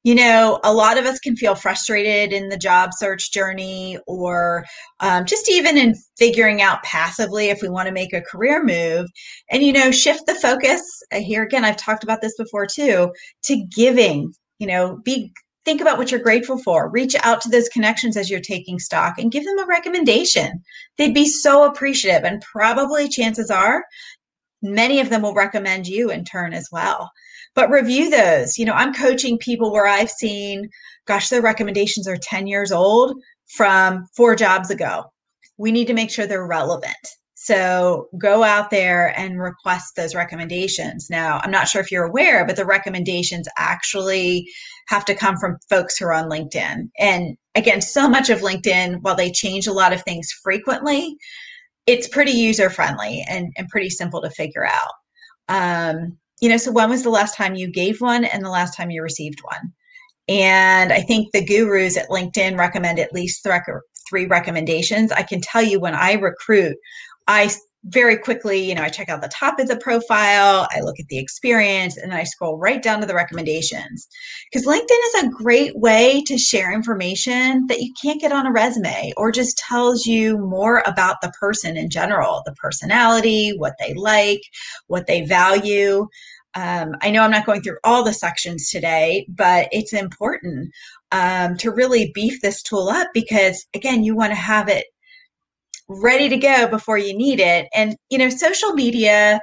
You 0.06 0.14
know, 0.14 0.60
a 0.64 0.72
lot 0.72 1.00
of 1.00 1.06
us 1.06 1.18
can 1.18 1.36
feel 1.36 1.56
frustrated 1.56 2.32
in 2.32 2.50
the 2.50 2.58
job 2.58 2.92
search 2.94 3.32
journey 3.32 3.98
or 4.06 4.64
um, 5.00 5.26
just 5.26 5.50
even 5.50 5.80
in 5.80 5.96
figuring 6.16 6.62
out 6.62 6.84
passively 6.84 7.50
if 7.50 7.60
we 7.64 7.70
want 7.70 7.88
to 7.88 7.92
make 7.92 8.14
a 8.14 8.22
career 8.22 8.64
move. 8.64 9.10
And, 9.50 9.64
you 9.64 9.74
know, 9.74 9.90
shift 9.90 10.28
the 10.28 10.36
focus. 10.36 10.84
Uh, 11.12 11.22
here 11.22 11.42
again, 11.42 11.66
I've 11.66 11.78
talked 11.78 12.04
about 12.04 12.22
this 12.22 12.38
before 12.38 12.68
too, 12.68 13.12
to 13.46 13.66
giving, 13.76 14.32
you 14.60 14.68
know, 14.68 15.00
be 15.04 15.34
think 15.66 15.82
about 15.82 15.98
what 15.98 16.12
you're 16.12 16.20
grateful 16.20 16.60
for. 16.60 16.92
Reach 16.92 17.16
out 17.24 17.42
to 17.42 17.50
those 17.50 17.68
connections 17.70 18.16
as 18.16 18.30
you're 18.30 18.40
taking 18.40 18.78
stock 18.78 19.16
and 19.18 19.32
give 19.32 19.44
them 19.44 19.58
a 19.58 19.66
recommendation. 19.66 20.62
They'd 21.00 21.16
be 21.16 21.28
so 21.28 21.66
appreciative. 21.66 22.24
And 22.24 22.44
probably 22.44 23.10
chances 23.10 23.50
are 23.50 23.84
many 24.66 25.00
of 25.00 25.10
them 25.10 25.22
will 25.22 25.34
recommend 25.34 25.88
you 25.88 26.10
in 26.10 26.24
turn 26.24 26.54
as 26.54 26.68
well 26.72 27.12
but 27.56 27.72
review 27.72 28.10
those. 28.10 28.58
You 28.58 28.66
know, 28.66 28.74
I'm 28.74 28.94
coaching 28.94 29.38
people 29.38 29.72
where 29.72 29.88
I've 29.88 30.12
seen, 30.12 30.70
gosh, 31.08 31.30
their 31.30 31.42
recommendations 31.42 32.08
are 32.08 32.18
10 32.18 32.46
years 32.48 32.72
old 32.72 33.18
from 33.56 34.06
four 34.16 34.36
jobs 34.36 34.70
ago. 34.70 35.06
We 35.58 35.72
need 35.72 35.88
to 35.88 35.94
make 35.94 36.12
sure 36.12 36.28
they're 36.28 36.46
relevant. 36.46 36.96
So 37.36 38.08
go 38.18 38.44
out 38.44 38.72
there 38.72 39.18
and 39.18 39.40
request 39.40 39.96
those 39.96 40.16
recommendations. 40.16 41.08
Now, 41.10 41.40
I'm 41.44 41.52
not 41.52 41.68
sure 41.68 41.82
if 41.82 41.92
you're 41.92 42.06
aware, 42.06 42.46
but 42.46 42.56
the 42.56 42.66
recommendations 42.66 43.48
actually 43.58 44.48
have 44.88 45.06
to 45.06 45.16
come 45.16 45.38
from 45.38 45.58
folks 45.70 45.98
who 45.98 46.06
are 46.06 46.14
on 46.14 46.30
LinkedIn. 46.30 46.90
And 46.98 47.38
again, 47.54 47.82
so 47.82 48.10
much 48.10 48.30
of 48.30 48.40
LinkedIn, 48.40 49.02
while 49.02 49.16
they 49.16 49.32
change 49.32 49.68
a 49.68 49.74
lot 49.74 49.94
of 49.94 50.02
things 50.04 50.28
frequently, 50.44 51.18
it's 51.88 52.08
pretty 52.08 52.32
user 52.32 52.70
friendly 52.70 53.24
and, 53.30 53.54
and 53.58 53.70
pretty 53.70 53.90
simple 53.90 54.22
to 54.22 54.30
figure 54.30 54.66
out. 54.66 54.92
Um, 55.48 56.18
you 56.42 56.50
know, 56.50 56.58
so 56.58 56.72
when 56.72 56.90
was 56.90 57.04
the 57.04 57.10
last 57.10 57.36
time 57.36 57.56
you 57.56 57.72
gave 57.72 58.02
one 58.02 58.26
and 58.26 58.44
the 58.44 58.50
last 58.50 58.76
time 58.76 58.90
you 58.90 59.02
received 59.02 59.40
one? 59.42 59.74
And 60.28 60.92
I 60.92 61.02
think 61.02 61.32
the 61.32 61.46
gurus 61.46 61.98
at 61.98 62.10
LinkedIn 62.10 62.58
recommend 62.58 63.00
at 63.00 63.14
least 63.14 63.44
th- 63.44 63.62
three 64.10 64.26
recommendations. 64.26 65.12
I 65.12 65.24
can 65.24 65.42
tell 65.42 65.62
you 65.62 65.80
when 65.80 65.96
I 65.96 66.14
recruit, 66.14 66.78
I 67.28 67.52
very 67.86 68.18
quickly, 68.18 68.68
you 68.68 68.74
know, 68.74 68.82
I 68.82 68.90
check 68.90 69.10
out 69.10 69.22
the 69.22 69.28
top 69.28 69.60
of 69.60 69.68
the 69.68 69.78
profile, 69.78 70.68
I 70.72 70.82
look 70.82 71.00
at 71.00 71.08
the 71.08 71.20
experience, 71.20 71.98
and 71.98 72.12
then 72.12 72.20
I 72.20 72.24
scroll 72.24 72.58
right 72.58 72.82
down 72.82 73.00
to 73.02 73.06
the 73.06 73.14
recommendations. 73.14 74.08
Because 74.52 74.66
LinkedIn 74.66 74.84
is 74.90 75.24
a 75.24 75.30
great 75.30 75.78
way 75.78 76.24
to 76.26 76.38
share 76.38 76.74
information 76.74 77.68
that 77.68 77.82
you 77.82 77.94
can't 78.02 78.20
get 78.20 78.32
on 78.32 78.48
a 78.48 78.52
resume 78.52 79.14
or 79.18 79.32
just 79.32 79.58
tells 79.58 80.06
you 80.06 80.38
more 80.40 80.84
about 80.88 81.22
the 81.22 81.32
person 81.40 81.78
in 81.78 81.90
general 81.90 82.42
the 82.46 82.54
personality, 82.54 83.54
what 83.58 83.76
they 83.80 83.94
like, 83.94 84.42
what 84.88 85.06
they 85.06 85.22
value. 85.22 86.08
Um, 86.56 86.96
I 87.02 87.12
know 87.12 87.22
I'm 87.22 87.32
not 87.32 87.46
going 87.46 87.62
through 87.62 87.78
all 87.84 88.04
the 88.04 88.14
sections 88.14 88.70
today, 88.70 89.28
but 89.30 89.68
it's 89.72 89.94
important 89.94 90.72
um, 91.12 91.58
to 91.58 91.70
really 91.70 92.12
beef 92.16 92.42
this 92.42 92.64
tool 92.64 92.90
up 92.90 93.10
because, 93.14 93.68
again, 93.74 94.04
you 94.04 94.16
want 94.16 94.32
to 94.32 94.36
have 94.36 94.70
it 94.70 94.86
ready 95.88 96.30
to 96.30 96.38
go 96.38 96.68
before 96.68 96.98
you 96.98 97.16
need 97.16 97.40
it. 97.40 97.68
And, 97.74 97.96
you 98.10 98.18
know, 98.18 98.30
social 98.30 98.74
media, 98.74 99.40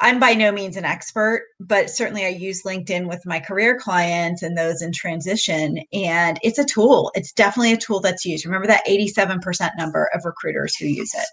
I'm 0.00 0.18
by 0.18 0.34
no 0.34 0.50
means 0.50 0.76
an 0.76 0.84
expert, 0.84 1.42
but 1.60 1.90
certainly 1.90 2.24
I 2.24 2.30
use 2.30 2.62
LinkedIn 2.64 3.08
with 3.08 3.20
my 3.24 3.38
career 3.38 3.78
clients 3.78 4.42
and 4.42 4.56
those 4.56 4.82
in 4.82 4.92
transition. 4.92 5.78
And 5.92 6.38
it's 6.42 6.58
a 6.58 6.64
tool. 6.64 7.12
It's 7.14 7.32
definitely 7.32 7.72
a 7.72 7.76
tool 7.76 8.00
that's 8.00 8.24
used. 8.24 8.44
Remember 8.44 8.66
that 8.66 8.86
87% 8.86 9.70
number 9.78 10.08
of 10.14 10.24
recruiters 10.24 10.74
who 10.76 10.86
use 10.86 11.12
it. 11.14 11.26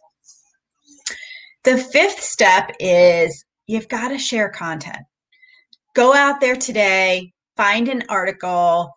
The 1.64 1.78
fifth 1.78 2.22
step 2.22 2.72
is 2.80 3.44
you've 3.68 3.90
got 3.90 4.10
to 4.10 4.18
share 4.18 4.50
content. 4.50 5.00
Go 5.96 6.14
out 6.14 6.40
there 6.40 6.56
today, 6.56 7.34
find 7.58 7.88
an 7.90 8.04
article. 8.08 8.94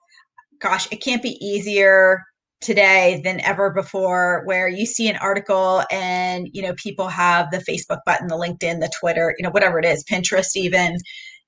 Gosh, 0.61 0.87
it 0.93 1.03
can't 1.03 1.23
be 1.23 1.45
easier 1.45 2.23
today 2.63 3.21
than 3.25 3.41
ever 3.41 3.71
before 3.71 4.43
where 4.45 4.69
you 4.69 4.87
see 4.87 5.09
an 5.09 5.17
article 5.17 5.83
and 5.91 6.49
you 6.53 6.63
know 6.63 6.75
people 6.75 7.09
have 7.09 7.51
the 7.51 7.59
facebook 7.59 7.99
button 8.07 8.29
the 8.29 8.35
linkedin 8.35 8.81
the 8.81 8.91
twitter 8.99 9.35
you 9.39 9.43
know 9.43 9.51
whatever 9.51 9.79
it 9.79 9.85
is 9.85 10.05
pinterest 10.05 10.57
even. 10.57 10.97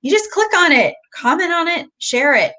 You 0.03 0.11
just 0.11 0.31
click 0.31 0.53
on 0.57 0.73
it 0.73 0.95
comment 1.15 1.53
on 1.53 1.69
it 1.69 1.87
share 1.99 2.35
it. 2.35 2.53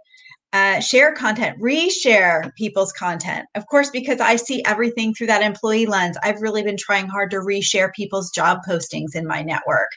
Uh, 0.53 0.79
share 0.79 1.13
content 1.13 1.57
reshare 1.61 2.49
people's 2.55 2.93
content. 2.93 3.45
Of 3.55 3.67
course 3.67 3.89
because 3.89 4.21
i 4.21 4.35
see 4.37 4.63
everything 4.65 5.13
through 5.13 5.27
that 5.27 5.41
employee 5.41 5.85
lens 5.85 6.17
i've 6.23 6.41
really 6.41 6.63
been 6.63 6.77
trying 6.77 7.07
hard 7.07 7.29
to 7.31 7.37
reshare 7.37 7.91
people's 7.93 8.31
job 8.31 8.59
postings 8.67 9.15
in 9.15 9.27
my 9.27 9.41
network 9.41 9.89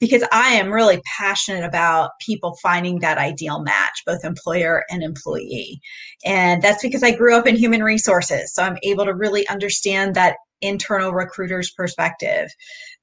because 0.00 0.24
I 0.32 0.54
am 0.54 0.72
really 0.72 1.00
passionate 1.18 1.64
about 1.64 2.12
people 2.20 2.56
finding 2.62 3.00
that 3.00 3.18
ideal 3.18 3.62
match, 3.62 4.02
both 4.06 4.24
employer 4.24 4.84
and 4.90 5.02
employee. 5.02 5.80
And 6.24 6.62
that's 6.62 6.82
because 6.82 7.02
I 7.02 7.14
grew 7.14 7.36
up 7.36 7.46
in 7.46 7.54
human 7.54 7.82
resources. 7.82 8.52
So 8.54 8.62
I'm 8.62 8.78
able 8.82 9.04
to 9.04 9.14
really 9.14 9.46
understand 9.48 10.14
that 10.14 10.36
internal 10.62 11.12
recruiter's 11.12 11.70
perspective. 11.70 12.48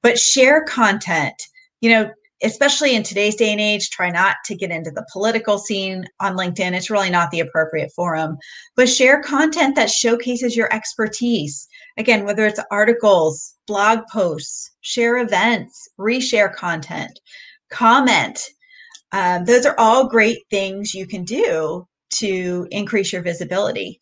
But 0.02 0.18
share 0.18 0.64
content, 0.64 1.34
you 1.80 1.90
know, 1.90 2.10
especially 2.42 2.94
in 2.94 3.02
today's 3.02 3.34
day 3.34 3.50
and 3.50 3.60
age, 3.60 3.90
try 3.90 4.10
not 4.10 4.36
to 4.44 4.54
get 4.54 4.70
into 4.70 4.90
the 4.90 5.06
political 5.12 5.58
scene 5.58 6.04
on 6.20 6.36
LinkedIn. 6.36 6.72
It's 6.72 6.90
really 6.90 7.10
not 7.10 7.30
the 7.30 7.40
appropriate 7.40 7.90
forum. 7.94 8.36
But 8.76 8.88
share 8.88 9.22
content 9.22 9.74
that 9.76 9.90
showcases 9.90 10.56
your 10.56 10.72
expertise. 10.72 11.66
Again, 11.98 12.24
whether 12.24 12.46
it's 12.46 12.60
articles, 12.70 13.56
blog 13.66 14.00
posts, 14.12 14.70
share 14.82 15.18
events, 15.18 15.88
reshare 15.98 16.54
content, 16.54 17.18
comment. 17.70 18.40
Um, 19.10 19.44
those 19.44 19.66
are 19.66 19.74
all 19.78 20.08
great 20.08 20.38
things 20.48 20.94
you 20.94 21.06
can 21.06 21.24
do 21.24 21.86
to 22.20 22.68
increase 22.70 23.12
your 23.12 23.22
visibility. 23.22 24.00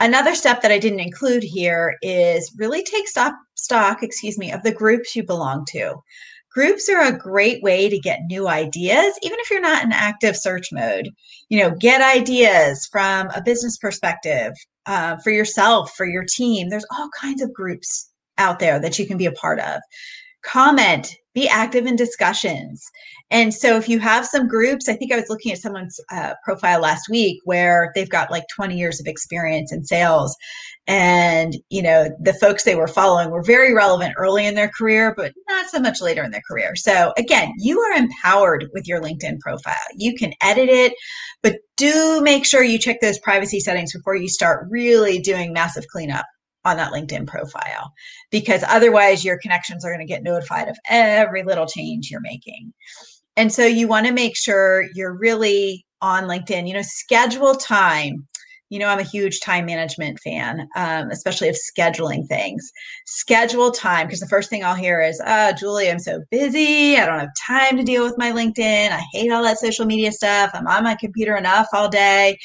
Another 0.00 0.34
step 0.34 0.60
that 0.62 0.72
I 0.72 0.78
didn't 0.78 1.00
include 1.00 1.42
here 1.44 1.96
is 2.02 2.52
really 2.56 2.82
take 2.82 3.06
stock, 3.06 3.34
stock, 3.54 4.02
excuse 4.02 4.36
me, 4.36 4.50
of 4.50 4.62
the 4.62 4.72
groups 4.72 5.14
you 5.14 5.22
belong 5.22 5.64
to. 5.70 5.94
Groups 6.52 6.88
are 6.88 7.02
a 7.02 7.16
great 7.16 7.62
way 7.62 7.88
to 7.88 7.98
get 8.00 8.22
new 8.26 8.48
ideas, 8.48 9.16
even 9.22 9.38
if 9.38 9.50
you're 9.50 9.60
not 9.60 9.84
in 9.84 9.92
active 9.92 10.36
search 10.36 10.72
mode. 10.72 11.10
You 11.48 11.60
know, 11.60 11.76
get 11.78 12.00
ideas 12.00 12.88
from 12.90 13.28
a 13.36 13.42
business 13.42 13.76
perspective 13.76 14.52
uh, 14.86 15.16
for 15.18 15.30
yourself, 15.30 15.92
for 15.96 16.06
your 16.06 16.24
team. 16.24 16.68
There's 16.68 16.86
all 16.96 17.08
kinds 17.18 17.42
of 17.42 17.52
groups 17.52 18.10
out 18.38 18.58
there 18.58 18.80
that 18.80 18.98
you 18.98 19.06
can 19.06 19.16
be 19.16 19.26
a 19.26 19.32
part 19.32 19.60
of. 19.60 19.80
Comment, 20.42 21.14
be 21.34 21.48
active 21.48 21.86
in 21.86 21.96
discussions. 21.96 22.84
And 23.30 23.54
so 23.54 23.76
if 23.76 23.88
you 23.88 24.00
have 24.00 24.26
some 24.26 24.48
groups, 24.48 24.88
I 24.88 24.94
think 24.94 25.12
I 25.12 25.16
was 25.16 25.28
looking 25.28 25.52
at 25.52 25.58
someone's 25.58 26.00
uh, 26.10 26.34
profile 26.44 26.80
last 26.80 27.08
week 27.08 27.38
where 27.44 27.92
they've 27.94 28.08
got 28.08 28.30
like 28.30 28.44
20 28.54 28.76
years 28.76 29.00
of 29.00 29.06
experience 29.06 29.72
in 29.72 29.84
sales. 29.84 30.36
And 30.86 31.56
you 31.68 31.82
know 31.82 32.08
the 32.20 32.32
folks 32.32 32.64
they 32.64 32.74
were 32.74 32.88
following 32.88 33.30
were 33.30 33.44
very 33.44 33.72
relevant 33.72 34.14
early 34.16 34.44
in 34.44 34.56
their 34.56 34.70
career 34.76 35.14
but 35.16 35.32
not 35.48 35.70
so 35.70 35.78
much 35.78 36.00
later 36.00 36.24
in 36.24 36.32
their 36.32 36.42
career. 36.50 36.74
So 36.74 37.12
again 37.16 37.52
you 37.58 37.78
are 37.80 37.96
empowered 37.96 38.66
with 38.72 38.88
your 38.88 39.00
linkedin 39.00 39.38
profile. 39.38 39.76
You 39.96 40.14
can 40.16 40.32
edit 40.42 40.68
it 40.68 40.94
but 41.42 41.56
do 41.76 42.20
make 42.22 42.44
sure 42.44 42.64
you 42.64 42.78
check 42.78 43.00
those 43.00 43.18
privacy 43.20 43.60
settings 43.60 43.92
before 43.92 44.16
you 44.16 44.28
start 44.28 44.66
really 44.68 45.20
doing 45.20 45.52
massive 45.52 45.84
cleanup 45.92 46.26
on 46.64 46.76
that 46.76 46.92
LinkedIn 46.92 47.26
profile 47.26 47.92
because 48.30 48.62
otherwise 48.68 49.24
your 49.24 49.38
connections 49.38 49.84
are 49.84 49.90
going 49.90 50.06
to 50.06 50.12
get 50.12 50.22
notified 50.22 50.68
of 50.68 50.76
every 50.88 51.42
little 51.42 51.66
change 51.66 52.10
you're 52.10 52.20
making. 52.20 52.72
And 53.36 53.52
so 53.52 53.64
you 53.64 53.88
want 53.88 54.06
to 54.06 54.12
make 54.12 54.36
sure 54.36 54.86
you're 54.94 55.16
really 55.16 55.86
on 56.02 56.24
LinkedIn, 56.24 56.66
you 56.68 56.74
know, 56.74 56.82
schedule 56.82 57.54
time. 57.54 58.26
You 58.68 58.78
know, 58.78 58.86
I'm 58.86 59.00
a 59.00 59.04
huge 59.04 59.40
time 59.40 59.66
management 59.66 60.20
fan, 60.20 60.68
um, 60.76 61.10
especially 61.10 61.48
of 61.48 61.56
scheduling 61.56 62.28
things. 62.28 62.70
Schedule 63.04 63.72
time 63.72 64.06
because 64.06 64.20
the 64.20 64.28
first 64.28 64.48
thing 64.48 64.62
I'll 64.62 64.76
hear 64.76 65.00
is, 65.00 65.20
oh, 65.26 65.52
Julie, 65.58 65.90
I'm 65.90 65.98
so 65.98 66.22
busy. 66.30 66.96
I 66.96 67.04
don't 67.04 67.18
have 67.18 67.34
time 67.46 67.76
to 67.78 67.82
deal 67.82 68.04
with 68.04 68.16
my 68.16 68.30
LinkedIn. 68.30 68.92
I 68.92 69.02
hate 69.12 69.32
all 69.32 69.42
that 69.42 69.58
social 69.58 69.86
media 69.86 70.12
stuff. 70.12 70.50
I'm 70.54 70.68
on 70.68 70.84
my 70.84 70.94
computer 70.94 71.36
enough 71.36 71.66
all 71.72 71.88
day 71.88 72.38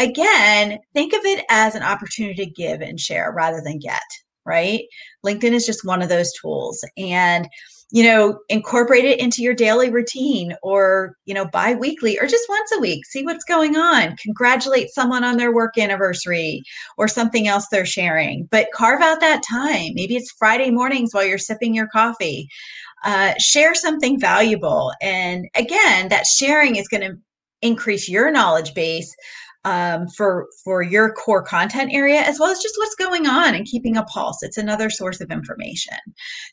again, 0.00 0.78
think 0.94 1.12
of 1.12 1.20
it 1.24 1.44
as 1.50 1.74
an 1.74 1.82
opportunity 1.82 2.44
to 2.44 2.50
give 2.50 2.80
and 2.80 2.98
share 2.98 3.32
rather 3.32 3.60
than 3.64 3.78
get, 3.78 4.00
right? 4.44 4.82
LinkedIn 5.24 5.52
is 5.52 5.66
just 5.66 5.84
one 5.84 6.02
of 6.02 6.08
those 6.08 6.32
tools. 6.32 6.84
And 6.96 7.48
you 7.92 8.04
know, 8.04 8.38
incorporate 8.48 9.04
it 9.04 9.18
into 9.18 9.42
your 9.42 9.54
daily 9.54 9.90
routine 9.90 10.54
or, 10.62 11.16
you 11.24 11.34
know, 11.34 11.46
bi-weekly 11.46 12.18
or 12.20 12.26
just 12.26 12.48
once 12.48 12.70
a 12.76 12.80
week. 12.80 13.04
See 13.04 13.24
what's 13.24 13.44
going 13.44 13.76
on. 13.76 14.16
Congratulate 14.18 14.90
someone 14.90 15.24
on 15.24 15.36
their 15.36 15.52
work 15.52 15.76
anniversary 15.76 16.62
or 16.96 17.08
something 17.08 17.48
else 17.48 17.66
they're 17.68 17.84
sharing. 17.84 18.46
But 18.50 18.68
carve 18.72 19.02
out 19.02 19.20
that 19.20 19.42
time. 19.48 19.92
Maybe 19.94 20.14
it's 20.14 20.30
Friday 20.38 20.70
mornings 20.70 21.12
while 21.12 21.26
you're 21.26 21.38
sipping 21.38 21.74
your 21.74 21.88
coffee. 21.88 22.48
Uh, 23.04 23.34
share 23.38 23.74
something 23.74 24.20
valuable. 24.20 24.92
And 25.02 25.48
again, 25.56 26.08
that 26.10 26.26
sharing 26.26 26.76
is 26.76 26.86
going 26.86 27.00
to 27.00 27.18
increase 27.62 28.08
your 28.08 28.30
knowledge 28.30 28.72
base 28.72 29.14
um, 29.64 30.06
for 30.16 30.46
for 30.64 30.82
your 30.82 31.12
core 31.12 31.42
content 31.42 31.92
area 31.92 32.20
as 32.20 32.38
well 32.38 32.50
as 32.50 32.60
just 32.60 32.76
what's 32.78 32.94
going 32.94 33.26
on 33.26 33.54
and 33.54 33.66
keeping 33.66 33.96
a 33.96 34.04
pulse 34.04 34.42
it's 34.42 34.56
another 34.56 34.88
source 34.88 35.20
of 35.20 35.30
information 35.30 35.96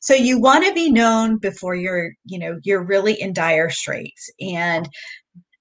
so 0.02 0.14
you 0.14 0.40
want 0.40 0.66
to 0.66 0.74
be 0.74 0.92
known 0.92 1.38
before 1.38 1.76
you're 1.76 2.12
you 2.26 2.38
know 2.38 2.60
you're 2.64 2.84
really 2.84 3.20
in 3.22 3.32
dire 3.32 3.70
straits 3.70 4.30
and 4.42 4.90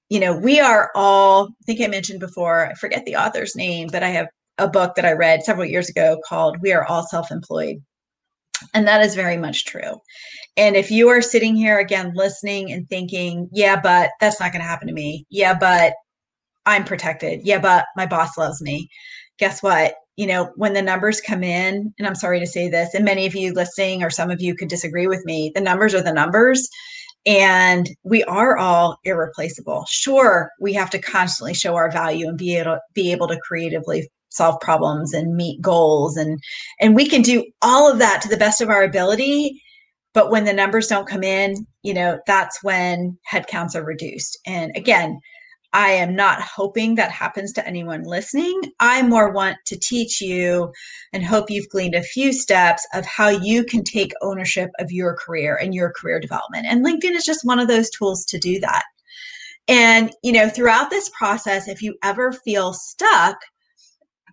you 0.08 0.18
know 0.18 0.36
we 0.36 0.58
are 0.58 0.90
all 0.94 1.48
i 1.48 1.64
think 1.66 1.80
i 1.80 1.86
mentioned 1.86 2.20
before 2.20 2.66
i 2.66 2.74
forget 2.74 3.04
the 3.04 3.16
author's 3.16 3.54
name 3.54 3.88
but 3.92 4.02
i 4.02 4.08
have 4.08 4.26
a 4.58 4.66
book 4.66 4.94
that 4.96 5.04
i 5.04 5.12
read 5.12 5.42
several 5.42 5.66
years 5.66 5.88
ago 5.88 6.18
called 6.28 6.60
we 6.62 6.72
are 6.72 6.86
all 6.86 7.06
self-employed 7.06 7.76
and 8.74 8.86
that 8.86 9.02
is 9.02 9.14
very 9.14 9.36
much 9.36 9.64
true. 9.66 10.00
And 10.56 10.76
if 10.76 10.90
you 10.90 11.08
are 11.08 11.20
sitting 11.20 11.54
here 11.54 11.78
again 11.78 12.12
listening 12.14 12.72
and 12.72 12.88
thinking, 12.88 13.48
yeah, 13.52 13.78
but 13.78 14.10
that's 14.20 14.40
not 14.40 14.52
going 14.52 14.62
to 14.62 14.68
happen 14.68 14.88
to 14.88 14.94
me. 14.94 15.26
Yeah, 15.28 15.56
but 15.58 15.94
I'm 16.66 16.84
protected. 16.84 17.40
Yeah, 17.44 17.60
but 17.60 17.86
my 17.96 18.06
boss 18.06 18.36
loves 18.36 18.60
me. 18.60 18.88
Guess 19.38 19.62
what? 19.62 19.94
You 20.16 20.26
know, 20.26 20.50
when 20.56 20.72
the 20.72 20.82
numbers 20.82 21.20
come 21.20 21.44
in, 21.44 21.94
and 21.98 22.06
I'm 22.06 22.14
sorry 22.14 22.40
to 22.40 22.46
say 22.46 22.68
this, 22.68 22.94
and 22.94 23.04
many 23.04 23.26
of 23.26 23.34
you 23.34 23.52
listening 23.52 24.02
or 24.02 24.10
some 24.10 24.30
of 24.30 24.40
you 24.40 24.54
could 24.54 24.68
disagree 24.68 25.06
with 25.06 25.24
me, 25.24 25.52
the 25.54 25.60
numbers 25.60 25.94
are 25.94 26.02
the 26.02 26.12
numbers. 26.12 26.68
And 27.26 27.90
we 28.04 28.22
are 28.24 28.56
all 28.56 28.98
irreplaceable. 29.04 29.84
Sure, 29.88 30.50
we 30.60 30.72
have 30.74 30.90
to 30.90 30.98
constantly 30.98 31.54
show 31.54 31.74
our 31.74 31.90
value 31.90 32.28
and 32.28 32.38
be 32.38 32.56
able 32.56 32.78
be 32.94 33.12
able 33.12 33.28
to 33.28 33.40
creatively 33.40 34.08
solve 34.30 34.60
problems 34.60 35.12
and 35.12 35.34
meet 35.34 35.60
goals 35.60 36.16
and 36.16 36.38
and 36.80 36.94
we 36.94 37.08
can 37.08 37.22
do 37.22 37.44
all 37.62 37.90
of 37.90 37.98
that 37.98 38.20
to 38.20 38.28
the 38.28 38.36
best 38.36 38.60
of 38.60 38.68
our 38.68 38.82
ability 38.82 39.60
but 40.12 40.30
when 40.30 40.44
the 40.44 40.52
numbers 40.52 40.88
don't 40.88 41.08
come 41.08 41.22
in 41.22 41.66
you 41.82 41.94
know 41.94 42.18
that's 42.26 42.62
when 42.62 43.16
headcounts 43.30 43.74
are 43.74 43.84
reduced 43.84 44.38
and 44.46 44.72
again 44.76 45.18
I 45.76 45.90
am 45.90 46.16
not 46.16 46.40
hoping 46.40 46.94
that 46.94 47.10
happens 47.10 47.52
to 47.52 47.66
anyone 47.68 48.02
listening. 48.02 48.58
I 48.80 49.02
more 49.02 49.30
want 49.30 49.58
to 49.66 49.78
teach 49.78 50.22
you 50.22 50.72
and 51.12 51.22
hope 51.22 51.50
you've 51.50 51.68
gleaned 51.68 51.94
a 51.94 52.02
few 52.02 52.32
steps 52.32 52.86
of 52.94 53.04
how 53.04 53.28
you 53.28 53.62
can 53.62 53.84
take 53.84 54.14
ownership 54.22 54.70
of 54.78 54.90
your 54.90 55.14
career 55.14 55.54
and 55.54 55.74
your 55.74 55.92
career 55.92 56.18
development. 56.18 56.64
And 56.66 56.82
LinkedIn 56.82 57.14
is 57.14 57.26
just 57.26 57.44
one 57.44 57.58
of 57.58 57.68
those 57.68 57.90
tools 57.90 58.24
to 58.24 58.38
do 58.38 58.58
that. 58.60 58.84
And, 59.68 60.10
you 60.22 60.32
know, 60.32 60.48
throughout 60.48 60.88
this 60.88 61.10
process, 61.10 61.68
if 61.68 61.82
you 61.82 61.94
ever 62.02 62.32
feel 62.32 62.72
stuck, 62.72 63.36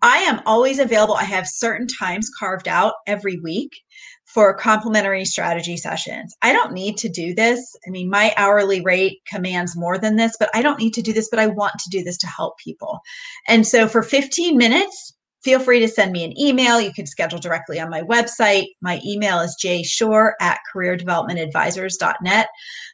I 0.01 0.19
am 0.19 0.39
always 0.45 0.79
available. 0.79 1.15
I 1.15 1.25
have 1.25 1.45
certain 1.45 1.87
times 1.87 2.31
carved 2.39 2.69
out 2.69 2.93
every 3.05 3.37
week 3.41 3.71
for 4.33 4.53
complimentary 4.55 5.25
strategy 5.25 5.77
sessions. 5.77 6.35
I 6.41 6.53
don't 6.53 6.73
need 6.73 6.97
to 6.97 7.09
do 7.09 7.35
this. 7.35 7.75
I 7.85 7.91
mean, 7.91 8.09
my 8.09 8.33
hourly 8.35 8.81
rate 8.81 9.21
commands 9.27 9.77
more 9.77 9.99
than 9.99 10.15
this, 10.15 10.35
but 10.39 10.49
I 10.55 10.63
don't 10.63 10.79
need 10.79 10.93
to 10.95 11.03
do 11.03 11.13
this, 11.13 11.29
but 11.29 11.39
I 11.39 11.47
want 11.47 11.75
to 11.79 11.89
do 11.89 12.03
this 12.03 12.17
to 12.19 12.27
help 12.27 12.57
people. 12.57 12.99
And 13.47 13.67
so 13.67 13.87
for 13.87 14.01
15 14.01 14.57
minutes, 14.57 15.13
feel 15.43 15.59
free 15.59 15.79
to 15.79 15.87
send 15.87 16.11
me 16.11 16.23
an 16.23 16.39
email. 16.39 16.79
You 16.79 16.93
can 16.93 17.05
schedule 17.05 17.39
directly 17.39 17.79
on 17.79 17.89
my 17.89 18.01
website. 18.01 18.67
My 18.81 19.01
email 19.05 19.39
is 19.39 19.57
jshore 19.61 20.31
at 20.39 20.59
careerdevelopmentadvisors.net. 20.73 22.47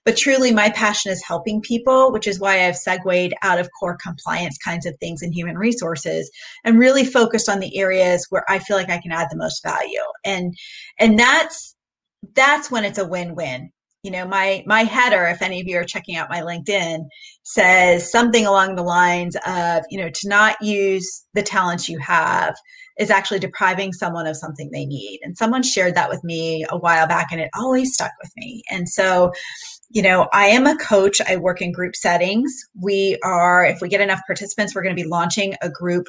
But 0.05 0.17
truly, 0.17 0.51
my 0.51 0.69
passion 0.71 1.11
is 1.11 1.23
helping 1.23 1.61
people, 1.61 2.11
which 2.11 2.27
is 2.27 2.39
why 2.39 2.65
I've 2.65 2.77
segued 2.77 3.33
out 3.41 3.59
of 3.59 3.69
core 3.79 3.97
compliance 4.01 4.57
kinds 4.57 4.85
of 4.85 4.97
things 4.99 5.21
in 5.21 5.31
human 5.31 5.57
resources 5.57 6.31
and 6.63 6.79
really 6.79 7.05
focused 7.05 7.49
on 7.49 7.59
the 7.59 7.77
areas 7.77 8.25
where 8.29 8.43
I 8.49 8.59
feel 8.59 8.77
like 8.77 8.89
I 8.89 9.01
can 9.01 9.11
add 9.11 9.27
the 9.29 9.37
most 9.37 9.61
value. 9.63 9.99
And 10.25 10.55
and 10.97 11.19
that's 11.19 11.75
that's 12.33 12.69
when 12.71 12.83
it's 12.83 12.97
a 12.97 13.07
win-win 13.07 13.71
you 14.09 14.17
know 14.17 14.25
my 14.25 14.63
my 14.65 14.81
header 14.81 15.25
if 15.25 15.39
any 15.39 15.61
of 15.61 15.67
you 15.67 15.77
are 15.77 15.83
checking 15.83 16.15
out 16.15 16.31
my 16.31 16.41
linkedin 16.41 17.05
says 17.43 18.11
something 18.11 18.47
along 18.47 18.75
the 18.75 18.81
lines 18.81 19.37
of 19.45 19.83
you 19.91 20.01
know 20.01 20.09
to 20.09 20.27
not 20.27 20.59
use 20.63 21.27
the 21.35 21.43
talents 21.43 21.87
you 21.87 21.99
have 21.99 22.55
is 22.97 23.11
actually 23.11 23.39
depriving 23.39 23.93
someone 23.93 24.27
of 24.27 24.35
something 24.35 24.69
they 24.71 24.85
need. 24.85 25.21
And 25.23 25.37
someone 25.37 25.63
shared 25.63 25.95
that 25.95 26.09
with 26.09 26.21
me 26.21 26.65
a 26.69 26.77
while 26.77 27.07
back 27.07 27.29
and 27.31 27.39
it 27.39 27.49
always 27.55 27.93
stuck 27.93 28.11
with 28.21 28.31
me. 28.35 28.61
And 28.69 28.89
so 28.89 29.31
you 29.91 30.03
know 30.03 30.27
i 30.33 30.45
am 30.45 30.67
a 30.67 30.77
coach. 30.77 31.21
I 31.21 31.37
work 31.37 31.61
in 31.61 31.71
group 31.71 31.95
settings. 31.95 32.51
We 32.79 33.17
are 33.23 33.65
if 33.65 33.79
we 33.81 33.89
get 33.89 34.01
enough 34.01 34.21
participants 34.27 34.75
we're 34.75 34.83
going 34.83 34.95
to 34.95 35.01
be 35.01 35.07
launching 35.07 35.55
a 35.61 35.69
group 35.69 36.07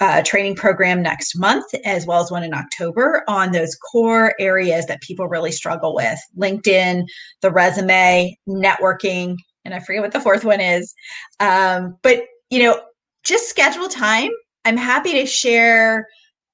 uh, 0.00 0.22
training 0.22 0.56
program 0.56 1.02
next 1.02 1.38
month, 1.38 1.66
as 1.84 2.06
well 2.06 2.22
as 2.22 2.30
one 2.30 2.42
in 2.42 2.54
October, 2.54 3.22
on 3.28 3.52
those 3.52 3.74
core 3.74 4.34
areas 4.40 4.86
that 4.86 5.02
people 5.02 5.28
really 5.28 5.52
struggle 5.52 5.94
with 5.94 6.18
LinkedIn, 6.38 7.04
the 7.40 7.50
resume, 7.50 8.36
networking, 8.48 9.36
and 9.64 9.74
I 9.74 9.80
forget 9.80 10.02
what 10.02 10.12
the 10.12 10.20
fourth 10.20 10.44
one 10.44 10.60
is. 10.60 10.94
Um, 11.40 11.96
but, 12.02 12.24
you 12.50 12.62
know, 12.62 12.80
just 13.22 13.48
schedule 13.48 13.88
time. 13.88 14.30
I'm 14.64 14.76
happy 14.76 15.12
to 15.12 15.26
share 15.26 16.08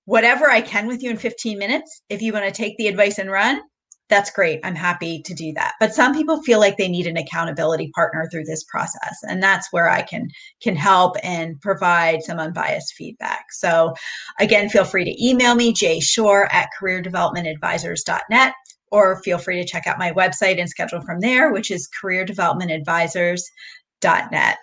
whatever 0.05 0.51
I 0.51 0.61
can 0.61 0.87
with 0.87 1.03
you 1.03 1.11
in 1.11 1.17
15 1.17 1.59
minutes. 1.59 2.03
If 2.09 2.23
you 2.23 2.33
want 2.33 2.45
to 2.47 2.51
take 2.51 2.77
the 2.77 2.89
advice 2.89 3.19
and 3.19 3.31
run, 3.31 3.61
that's 4.09 4.31
great. 4.31 4.61
I'm 4.65 4.75
happy 4.75 5.21
to 5.23 5.35
do 5.35 5.53
that. 5.55 5.75
But 5.79 5.95
some 5.95 6.15
people 6.15 6.43
feel 6.43 6.59
like 6.59 6.77
they 6.77 6.89
need 6.89 7.07
an 7.07 7.17
accountability 7.17 7.93
partner 7.95 8.27
through 8.31 8.45
this 8.45 8.65
process. 8.65 9.19
And 9.29 9.43
that's 9.43 9.69
where 9.71 9.89
I 9.89 10.03
can 10.03 10.29
can 10.63 10.77
help 10.77 11.17
and 11.23 11.61
provide 11.61 12.23
some 12.23 12.39
unbiased 12.39 12.95
feedback. 12.95 13.53
So 13.53 13.95
again, 14.41 14.69
feel 14.69 14.85
free 14.85 15.05
to 15.05 15.25
email 15.25 15.55
me, 15.55 15.73
jshore 15.73 16.53
at 16.53 16.69
careerdevelopmentadvisors.net, 16.81 18.55
or 18.91 19.23
feel 19.23 19.39
free 19.39 19.63
to 19.63 19.69
check 19.69 19.87
out 19.87 19.99
my 19.99 20.13
website 20.13 20.59
and 20.59 20.69
schedule 20.69 21.03
from 21.03 21.21
there, 21.21 21.53
which 21.53 21.71
is 21.71 21.89
careerdevelopmentadvisors.net. 22.03 24.57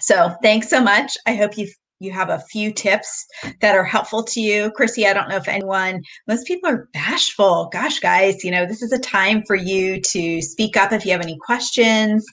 So 0.00 0.34
thanks 0.42 0.68
so 0.68 0.82
much. 0.82 1.16
I 1.26 1.34
hope 1.34 1.56
you've 1.56 1.74
you 2.00 2.12
have 2.12 2.30
a 2.30 2.38
few 2.50 2.72
tips 2.72 3.26
that 3.60 3.74
are 3.74 3.84
helpful 3.84 4.22
to 4.22 4.40
you. 4.40 4.70
Chrissy, 4.72 5.06
I 5.06 5.12
don't 5.12 5.28
know 5.28 5.36
if 5.36 5.48
anyone, 5.48 6.02
most 6.28 6.46
people 6.46 6.70
are 6.70 6.88
bashful. 6.92 7.68
Gosh, 7.72 7.98
guys, 7.98 8.44
you 8.44 8.50
know, 8.50 8.66
this 8.66 8.82
is 8.82 8.92
a 8.92 8.98
time 8.98 9.42
for 9.46 9.56
you 9.56 10.00
to 10.12 10.40
speak 10.40 10.76
up 10.76 10.92
if 10.92 11.04
you 11.04 11.12
have 11.12 11.20
any 11.20 11.36
questions, 11.44 12.24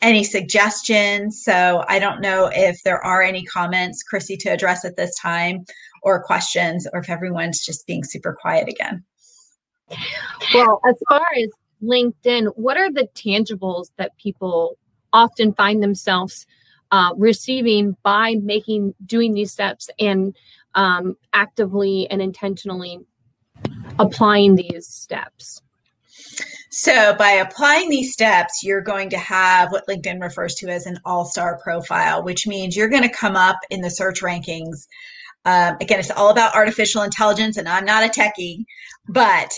any 0.00 0.24
suggestions. 0.24 1.42
So 1.44 1.84
I 1.88 1.98
don't 1.98 2.20
know 2.20 2.50
if 2.52 2.82
there 2.82 3.04
are 3.04 3.22
any 3.22 3.44
comments, 3.44 4.02
Chrissy, 4.02 4.36
to 4.38 4.48
address 4.48 4.84
at 4.84 4.96
this 4.96 5.14
time 5.18 5.64
or 6.02 6.22
questions, 6.22 6.86
or 6.92 7.00
if 7.00 7.10
everyone's 7.10 7.64
just 7.64 7.86
being 7.86 8.04
super 8.04 8.36
quiet 8.40 8.68
again. 8.68 9.04
Well, 10.54 10.80
as 10.88 10.96
far 11.10 11.26
as 11.36 11.50
LinkedIn, 11.82 12.52
what 12.56 12.78
are 12.78 12.90
the 12.90 13.08
tangibles 13.14 13.90
that 13.98 14.16
people 14.16 14.78
often 15.12 15.52
find 15.52 15.82
themselves? 15.82 16.46
Uh, 16.90 17.12
receiving 17.16 17.96
by 18.02 18.34
making 18.42 18.94
doing 19.06 19.34
these 19.34 19.52
steps 19.52 19.88
and 19.98 20.36
um, 20.74 21.16
actively 21.32 22.08
and 22.10 22.22
intentionally 22.22 23.00
applying 23.98 24.54
these 24.54 24.86
steps 24.86 25.62
so, 26.72 27.14
by 27.18 27.30
applying 27.30 27.90
these 27.90 28.12
steps, 28.12 28.60
you're 28.62 28.80
going 28.80 29.10
to 29.10 29.18
have 29.18 29.72
what 29.72 29.88
LinkedIn 29.88 30.22
refers 30.22 30.54
to 30.56 30.68
as 30.68 30.86
an 30.86 30.98
all 31.04 31.24
star 31.24 31.58
profile, 31.62 32.22
which 32.22 32.46
means 32.46 32.76
you're 32.76 32.88
going 32.88 33.02
to 33.02 33.08
come 33.08 33.34
up 33.34 33.58
in 33.70 33.80
the 33.80 33.90
search 33.90 34.20
rankings. 34.22 34.86
Um, 35.44 35.76
again, 35.80 35.98
it's 35.98 36.12
all 36.12 36.30
about 36.30 36.54
artificial 36.54 37.02
intelligence, 37.02 37.56
and 37.56 37.68
I'm 37.68 37.84
not 37.84 38.04
a 38.04 38.08
techie, 38.08 38.64
but 39.08 39.50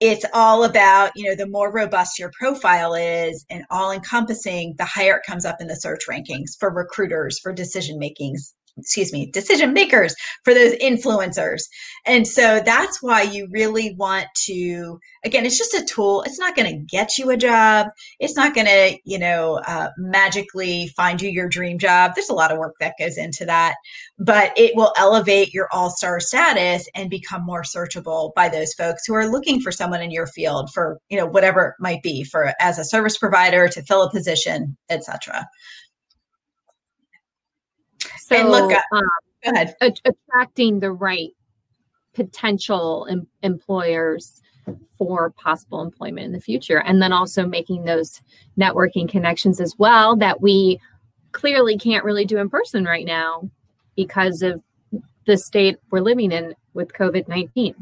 it's 0.00 0.24
all 0.34 0.64
about 0.64 1.12
you 1.14 1.24
know 1.24 1.36
the 1.36 1.48
more 1.48 1.72
robust 1.72 2.18
your 2.18 2.30
profile 2.38 2.94
is 2.94 3.44
and 3.50 3.64
all 3.70 3.92
encompassing 3.92 4.74
the 4.78 4.84
higher 4.84 5.16
it 5.16 5.22
comes 5.26 5.44
up 5.44 5.56
in 5.60 5.68
the 5.68 5.76
search 5.76 6.00
rankings 6.08 6.58
for 6.58 6.72
recruiters 6.72 7.38
for 7.38 7.52
decision 7.52 7.98
makings 7.98 8.54
excuse 8.78 9.12
me, 9.12 9.30
decision 9.30 9.72
makers, 9.72 10.14
for 10.42 10.54
those 10.54 10.74
influencers. 10.74 11.62
And 12.06 12.26
so 12.26 12.60
that's 12.64 13.02
why 13.02 13.22
you 13.22 13.48
really 13.50 13.94
want 13.94 14.26
to, 14.46 14.98
again, 15.24 15.46
it's 15.46 15.58
just 15.58 15.74
a 15.74 15.84
tool. 15.84 16.22
It's 16.22 16.38
not 16.38 16.56
going 16.56 16.70
to 16.70 16.84
get 16.84 17.16
you 17.16 17.30
a 17.30 17.36
job. 17.36 17.88
It's 18.18 18.36
not 18.36 18.54
going 18.54 18.66
to, 18.66 18.98
you 19.04 19.18
know, 19.18 19.60
uh, 19.66 19.90
magically 19.96 20.88
find 20.96 21.22
you 21.22 21.30
your 21.30 21.48
dream 21.48 21.78
job. 21.78 22.12
There's 22.14 22.28
a 22.28 22.34
lot 22.34 22.52
of 22.52 22.58
work 22.58 22.74
that 22.80 22.94
goes 22.98 23.16
into 23.16 23.44
that, 23.46 23.76
but 24.18 24.52
it 24.56 24.76
will 24.76 24.92
elevate 24.98 25.54
your 25.54 25.68
all 25.72 25.90
star 25.90 26.20
status 26.20 26.88
and 26.94 27.08
become 27.08 27.44
more 27.44 27.62
searchable 27.62 28.34
by 28.34 28.48
those 28.48 28.74
folks 28.74 29.06
who 29.06 29.14
are 29.14 29.30
looking 29.30 29.60
for 29.60 29.72
someone 29.72 30.02
in 30.02 30.10
your 30.10 30.26
field 30.26 30.70
for, 30.72 30.98
you 31.08 31.18
know, 31.18 31.26
whatever 31.26 31.68
it 31.68 31.74
might 31.82 32.02
be 32.02 32.24
for 32.24 32.52
as 32.60 32.78
a 32.78 32.84
service 32.84 33.16
provider 33.16 33.68
to 33.68 33.82
fill 33.82 34.02
a 34.02 34.10
position, 34.10 34.76
etc. 34.90 35.46
So, 38.24 38.36
and 38.36 38.48
look, 38.48 38.72
um, 38.72 39.02
go 39.44 39.50
ahead. 39.50 39.74
attracting 39.80 40.80
the 40.80 40.90
right 40.90 41.32
potential 42.14 43.06
em- 43.10 43.26
employers 43.42 44.40
for 44.96 45.30
possible 45.32 45.82
employment 45.82 46.24
in 46.24 46.32
the 46.32 46.40
future, 46.40 46.78
and 46.78 47.02
then 47.02 47.12
also 47.12 47.46
making 47.46 47.84
those 47.84 48.22
networking 48.58 49.06
connections 49.06 49.60
as 49.60 49.74
well 49.76 50.16
that 50.16 50.40
we 50.40 50.80
clearly 51.32 51.76
can't 51.76 52.02
really 52.02 52.24
do 52.24 52.38
in 52.38 52.48
person 52.48 52.86
right 52.86 53.04
now 53.04 53.50
because 53.94 54.40
of 54.40 54.62
the 55.26 55.36
state 55.36 55.76
we're 55.90 56.00
living 56.00 56.32
in 56.32 56.54
with 56.72 56.94
COVID 56.94 57.28
19. 57.28 57.74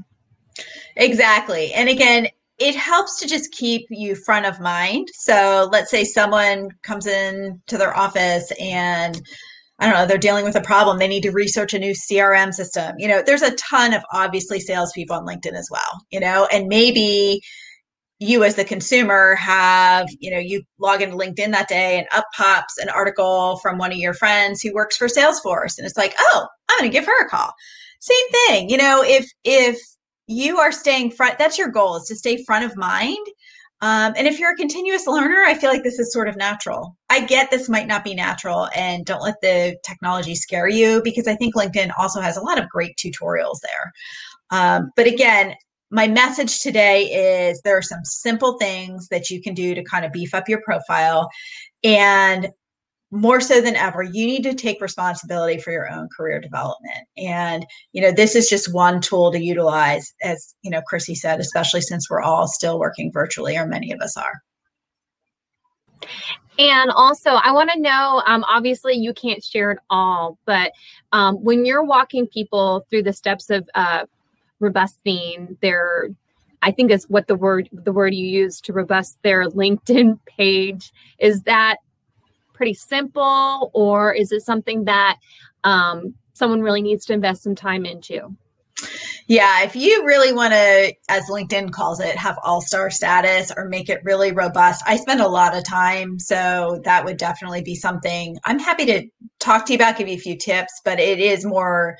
Exactly. 0.96 1.72
And 1.72 1.88
again, 1.88 2.26
it 2.58 2.74
helps 2.74 3.20
to 3.20 3.28
just 3.28 3.52
keep 3.52 3.86
you 3.90 4.16
front 4.16 4.46
of 4.46 4.60
mind. 4.60 5.08
So 5.14 5.68
let's 5.70 5.90
say 5.90 6.02
someone 6.02 6.70
comes 6.82 7.06
in 7.06 7.62
to 7.68 7.78
their 7.78 7.96
office 7.96 8.52
and 8.60 9.22
I 9.82 9.86
don't 9.86 9.94
know, 9.94 10.06
they're 10.06 10.16
dealing 10.16 10.44
with 10.44 10.54
a 10.54 10.60
problem. 10.60 10.98
They 10.98 11.08
need 11.08 11.24
to 11.24 11.32
research 11.32 11.74
a 11.74 11.78
new 11.78 11.92
CRM 11.92 12.54
system. 12.54 12.94
You 12.98 13.08
know, 13.08 13.20
there's 13.26 13.42
a 13.42 13.56
ton 13.56 13.92
of 13.92 14.04
obviously 14.12 14.60
salespeople 14.60 15.16
on 15.16 15.26
LinkedIn 15.26 15.54
as 15.54 15.68
well, 15.72 16.06
you 16.12 16.20
know, 16.20 16.46
and 16.52 16.68
maybe 16.68 17.40
you 18.20 18.44
as 18.44 18.54
the 18.54 18.64
consumer 18.64 19.34
have, 19.34 20.06
you 20.20 20.30
know, 20.30 20.38
you 20.38 20.62
log 20.78 21.02
into 21.02 21.16
LinkedIn 21.16 21.50
that 21.50 21.66
day 21.66 21.98
and 21.98 22.06
up 22.14 22.26
pops 22.36 22.78
an 22.78 22.90
article 22.90 23.58
from 23.60 23.76
one 23.76 23.90
of 23.90 23.98
your 23.98 24.14
friends 24.14 24.62
who 24.62 24.72
works 24.72 24.96
for 24.96 25.08
Salesforce. 25.08 25.76
And 25.76 25.84
it's 25.84 25.96
like, 25.96 26.14
oh, 26.16 26.46
I'm 26.68 26.78
going 26.78 26.88
to 26.88 26.96
give 26.96 27.06
her 27.06 27.26
a 27.26 27.28
call. 27.28 27.52
Same 27.98 28.28
thing. 28.46 28.68
You 28.70 28.76
know, 28.76 29.02
if, 29.04 29.28
if 29.42 29.80
you 30.28 30.58
are 30.58 30.70
staying 30.70 31.10
front, 31.10 31.40
that's 31.40 31.58
your 31.58 31.70
goal 31.70 31.96
is 31.96 32.04
to 32.04 32.14
stay 32.14 32.44
front 32.44 32.64
of 32.64 32.76
mind 32.76 33.26
um, 33.82 34.14
and 34.16 34.28
if 34.28 34.38
you're 34.38 34.52
a 34.52 34.56
continuous 34.56 35.08
learner, 35.08 35.42
I 35.44 35.54
feel 35.54 35.68
like 35.68 35.82
this 35.82 35.98
is 35.98 36.12
sort 36.12 36.28
of 36.28 36.36
natural. 36.36 36.96
I 37.10 37.20
get 37.24 37.50
this 37.50 37.68
might 37.68 37.88
not 37.88 38.04
be 38.04 38.14
natural, 38.14 38.68
and 38.76 39.04
don't 39.04 39.22
let 39.22 39.40
the 39.42 39.76
technology 39.84 40.36
scare 40.36 40.68
you 40.68 41.02
because 41.02 41.26
I 41.26 41.34
think 41.34 41.56
LinkedIn 41.56 41.90
also 41.98 42.20
has 42.20 42.36
a 42.36 42.42
lot 42.42 42.62
of 42.62 42.68
great 42.68 42.96
tutorials 42.96 43.58
there. 43.60 43.92
Um, 44.50 44.92
but 44.96 45.08
again, 45.08 45.54
my 45.90 46.06
message 46.06 46.60
today 46.60 47.02
is 47.50 47.60
there 47.62 47.76
are 47.76 47.82
some 47.82 48.04
simple 48.04 48.56
things 48.58 49.08
that 49.08 49.30
you 49.30 49.42
can 49.42 49.52
do 49.52 49.74
to 49.74 49.82
kind 49.82 50.04
of 50.04 50.12
beef 50.12 50.32
up 50.32 50.48
your 50.48 50.62
profile. 50.62 51.28
And 51.84 52.48
more 53.12 53.40
so 53.40 53.60
than 53.60 53.76
ever 53.76 54.02
you 54.02 54.26
need 54.26 54.42
to 54.42 54.54
take 54.54 54.80
responsibility 54.80 55.60
for 55.60 55.70
your 55.70 55.88
own 55.88 56.08
career 56.16 56.40
development. 56.40 57.06
And 57.16 57.64
you 57.92 58.02
know 58.02 58.10
this 58.10 58.34
is 58.34 58.48
just 58.48 58.72
one 58.72 59.00
tool 59.00 59.30
to 59.30 59.38
utilize 59.38 60.12
as 60.22 60.54
you 60.62 60.70
know 60.70 60.82
chrissy 60.86 61.14
said 61.14 61.38
especially 61.38 61.82
since 61.82 62.10
we're 62.10 62.22
all 62.22 62.48
still 62.48 62.78
working 62.78 63.12
virtually 63.12 63.56
or 63.56 63.66
many 63.66 63.92
of 63.92 64.00
us 64.00 64.16
are. 64.16 64.42
And 66.58 66.90
also, 66.90 67.30
I 67.30 67.52
want 67.52 67.70
to 67.70 67.80
know 67.80 68.22
um, 68.26 68.44
obviously, 68.44 68.94
you 68.94 69.14
can't 69.14 69.42
share 69.42 69.70
it 69.70 69.78
all, 69.88 70.38
but 70.44 70.72
um, 71.12 71.36
when 71.36 71.64
you're 71.64 71.84
walking 71.84 72.26
people 72.26 72.84
through 72.90 73.04
the 73.04 73.12
steps 73.12 73.48
of 73.48 73.68
uh, 73.74 74.04
robusting 74.60 75.58
their 75.60 76.08
I 76.62 76.70
think 76.70 76.90
is 76.90 77.04
what 77.08 77.26
the 77.26 77.34
word 77.34 77.68
the 77.72 77.92
word 77.92 78.14
you 78.14 78.26
use 78.26 78.60
to 78.62 78.72
robust 78.72 79.18
their 79.22 79.48
LinkedIn 79.48 80.18
page 80.26 80.92
is 81.18 81.42
that 81.42 81.78
pretty 82.62 82.74
simple, 82.74 83.72
or 83.74 84.14
is 84.14 84.30
it 84.30 84.40
something 84.42 84.84
that 84.84 85.16
um, 85.64 86.14
someone 86.32 86.60
really 86.60 86.80
needs 86.80 87.04
to 87.04 87.12
invest 87.12 87.42
some 87.42 87.56
time 87.56 87.84
into? 87.84 88.36
Yeah, 89.26 89.64
if 89.64 89.74
you 89.74 90.06
really 90.06 90.32
want 90.32 90.52
to, 90.52 90.94
as 91.08 91.24
LinkedIn 91.28 91.72
calls 91.72 91.98
it, 91.98 92.14
have 92.14 92.38
all 92.44 92.60
star 92.60 92.88
status 92.88 93.50
or 93.56 93.64
make 93.68 93.88
it 93.88 93.98
really 94.04 94.30
robust, 94.30 94.80
I 94.86 94.94
spend 94.94 95.20
a 95.20 95.26
lot 95.26 95.56
of 95.56 95.64
time. 95.64 96.20
So 96.20 96.80
that 96.84 97.04
would 97.04 97.16
definitely 97.16 97.62
be 97.62 97.74
something 97.74 98.36
I'm 98.44 98.60
happy 98.60 98.86
to 98.86 99.08
talk 99.40 99.66
to 99.66 99.72
you 99.72 99.76
about, 99.78 99.98
give 99.98 100.06
you 100.06 100.14
a 100.14 100.18
few 100.18 100.38
tips, 100.38 100.72
but 100.84 101.00
it 101.00 101.18
is 101.18 101.44
more 101.44 101.96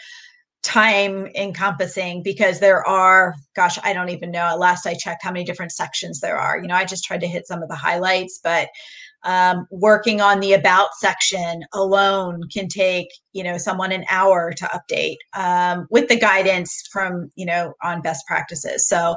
time 0.62 1.26
encompassing 1.34 2.22
because 2.22 2.60
there 2.60 2.86
are 2.86 3.34
gosh 3.56 3.80
i 3.82 3.92
don't 3.92 4.10
even 4.10 4.30
know 4.30 4.54
last 4.56 4.86
i 4.86 4.94
checked 4.94 5.20
how 5.20 5.32
many 5.32 5.44
different 5.44 5.72
sections 5.72 6.20
there 6.20 6.36
are 6.36 6.56
you 6.56 6.68
know 6.68 6.76
i 6.76 6.84
just 6.84 7.02
tried 7.02 7.20
to 7.20 7.26
hit 7.26 7.48
some 7.48 7.64
of 7.64 7.68
the 7.68 7.74
highlights 7.74 8.38
but 8.44 8.68
um, 9.24 9.66
working 9.70 10.20
on 10.20 10.40
the 10.40 10.52
about 10.52 10.94
section 10.94 11.62
alone 11.72 12.42
can 12.52 12.68
take 12.68 13.08
you 13.32 13.42
know 13.42 13.56
someone 13.58 13.92
an 13.92 14.04
hour 14.10 14.52
to 14.52 14.64
update 14.66 15.16
um, 15.34 15.86
with 15.90 16.08
the 16.08 16.18
guidance 16.18 16.88
from 16.92 17.30
you 17.36 17.46
know 17.46 17.74
on 17.82 18.02
best 18.02 18.26
practices. 18.26 18.86
So 18.88 19.16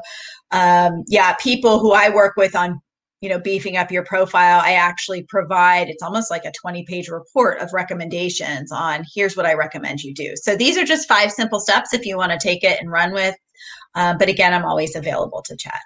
um, 0.51 1.03
yeah 1.07 1.33
people 1.39 1.79
who 1.79 1.93
i 1.93 2.09
work 2.09 2.35
with 2.37 2.55
on 2.55 2.79
you 3.21 3.29
know 3.29 3.39
beefing 3.39 3.77
up 3.77 3.91
your 3.91 4.03
profile 4.03 4.61
i 4.63 4.73
actually 4.73 5.23
provide 5.23 5.89
it's 5.89 6.03
almost 6.03 6.29
like 6.29 6.45
a 6.45 6.51
20 6.51 6.85
page 6.85 7.09
report 7.09 7.59
of 7.59 7.73
recommendations 7.73 8.71
on 8.71 9.03
here's 9.13 9.35
what 9.35 9.45
i 9.45 9.53
recommend 9.53 10.01
you 10.01 10.13
do. 10.13 10.33
So 10.35 10.55
these 10.55 10.77
are 10.77 10.83
just 10.83 11.07
five 11.07 11.31
simple 11.31 11.59
steps 11.59 11.93
if 11.93 12.05
you 12.05 12.17
want 12.17 12.31
to 12.31 12.37
take 12.37 12.63
it 12.63 12.79
and 12.79 12.91
run 12.91 13.13
with 13.13 13.35
uh, 13.95 14.15
but 14.17 14.29
again 14.29 14.53
i'm 14.53 14.65
always 14.65 14.95
available 14.95 15.41
to 15.43 15.55
chat. 15.55 15.81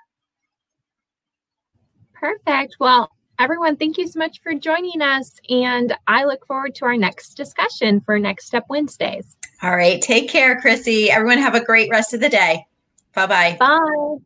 Perfect. 2.14 2.76
Well 2.80 3.10
Everyone, 3.40 3.78
thank 3.78 3.98
you 3.98 4.06
so 4.06 4.20
much 4.20 4.42
for 4.42 4.54
joining 4.54 5.02
us. 5.02 5.40
And 5.50 5.96
I 6.08 6.26
look 6.26 6.46
forward 6.46 6.76
to 6.76 6.86
our 6.86 6.98
next 6.98 7.36
discussion 7.36 8.02
for 8.02 8.20
Next 8.20 8.48
Step 8.48 8.66
Wednesdays. 8.70 9.38
All 9.64 9.76
right. 9.76 10.02
Take 10.02 10.30
care, 10.30 10.60
Chrissy. 10.60 11.10
Everyone, 11.10 11.38
have 11.38 11.56
a 11.56 11.64
great 11.64 11.90
rest 11.90 12.14
of 12.14 12.20
the 12.20 12.30
day. 12.30 12.66
Bye-bye. 13.16 13.58
Bye. 13.58 14.18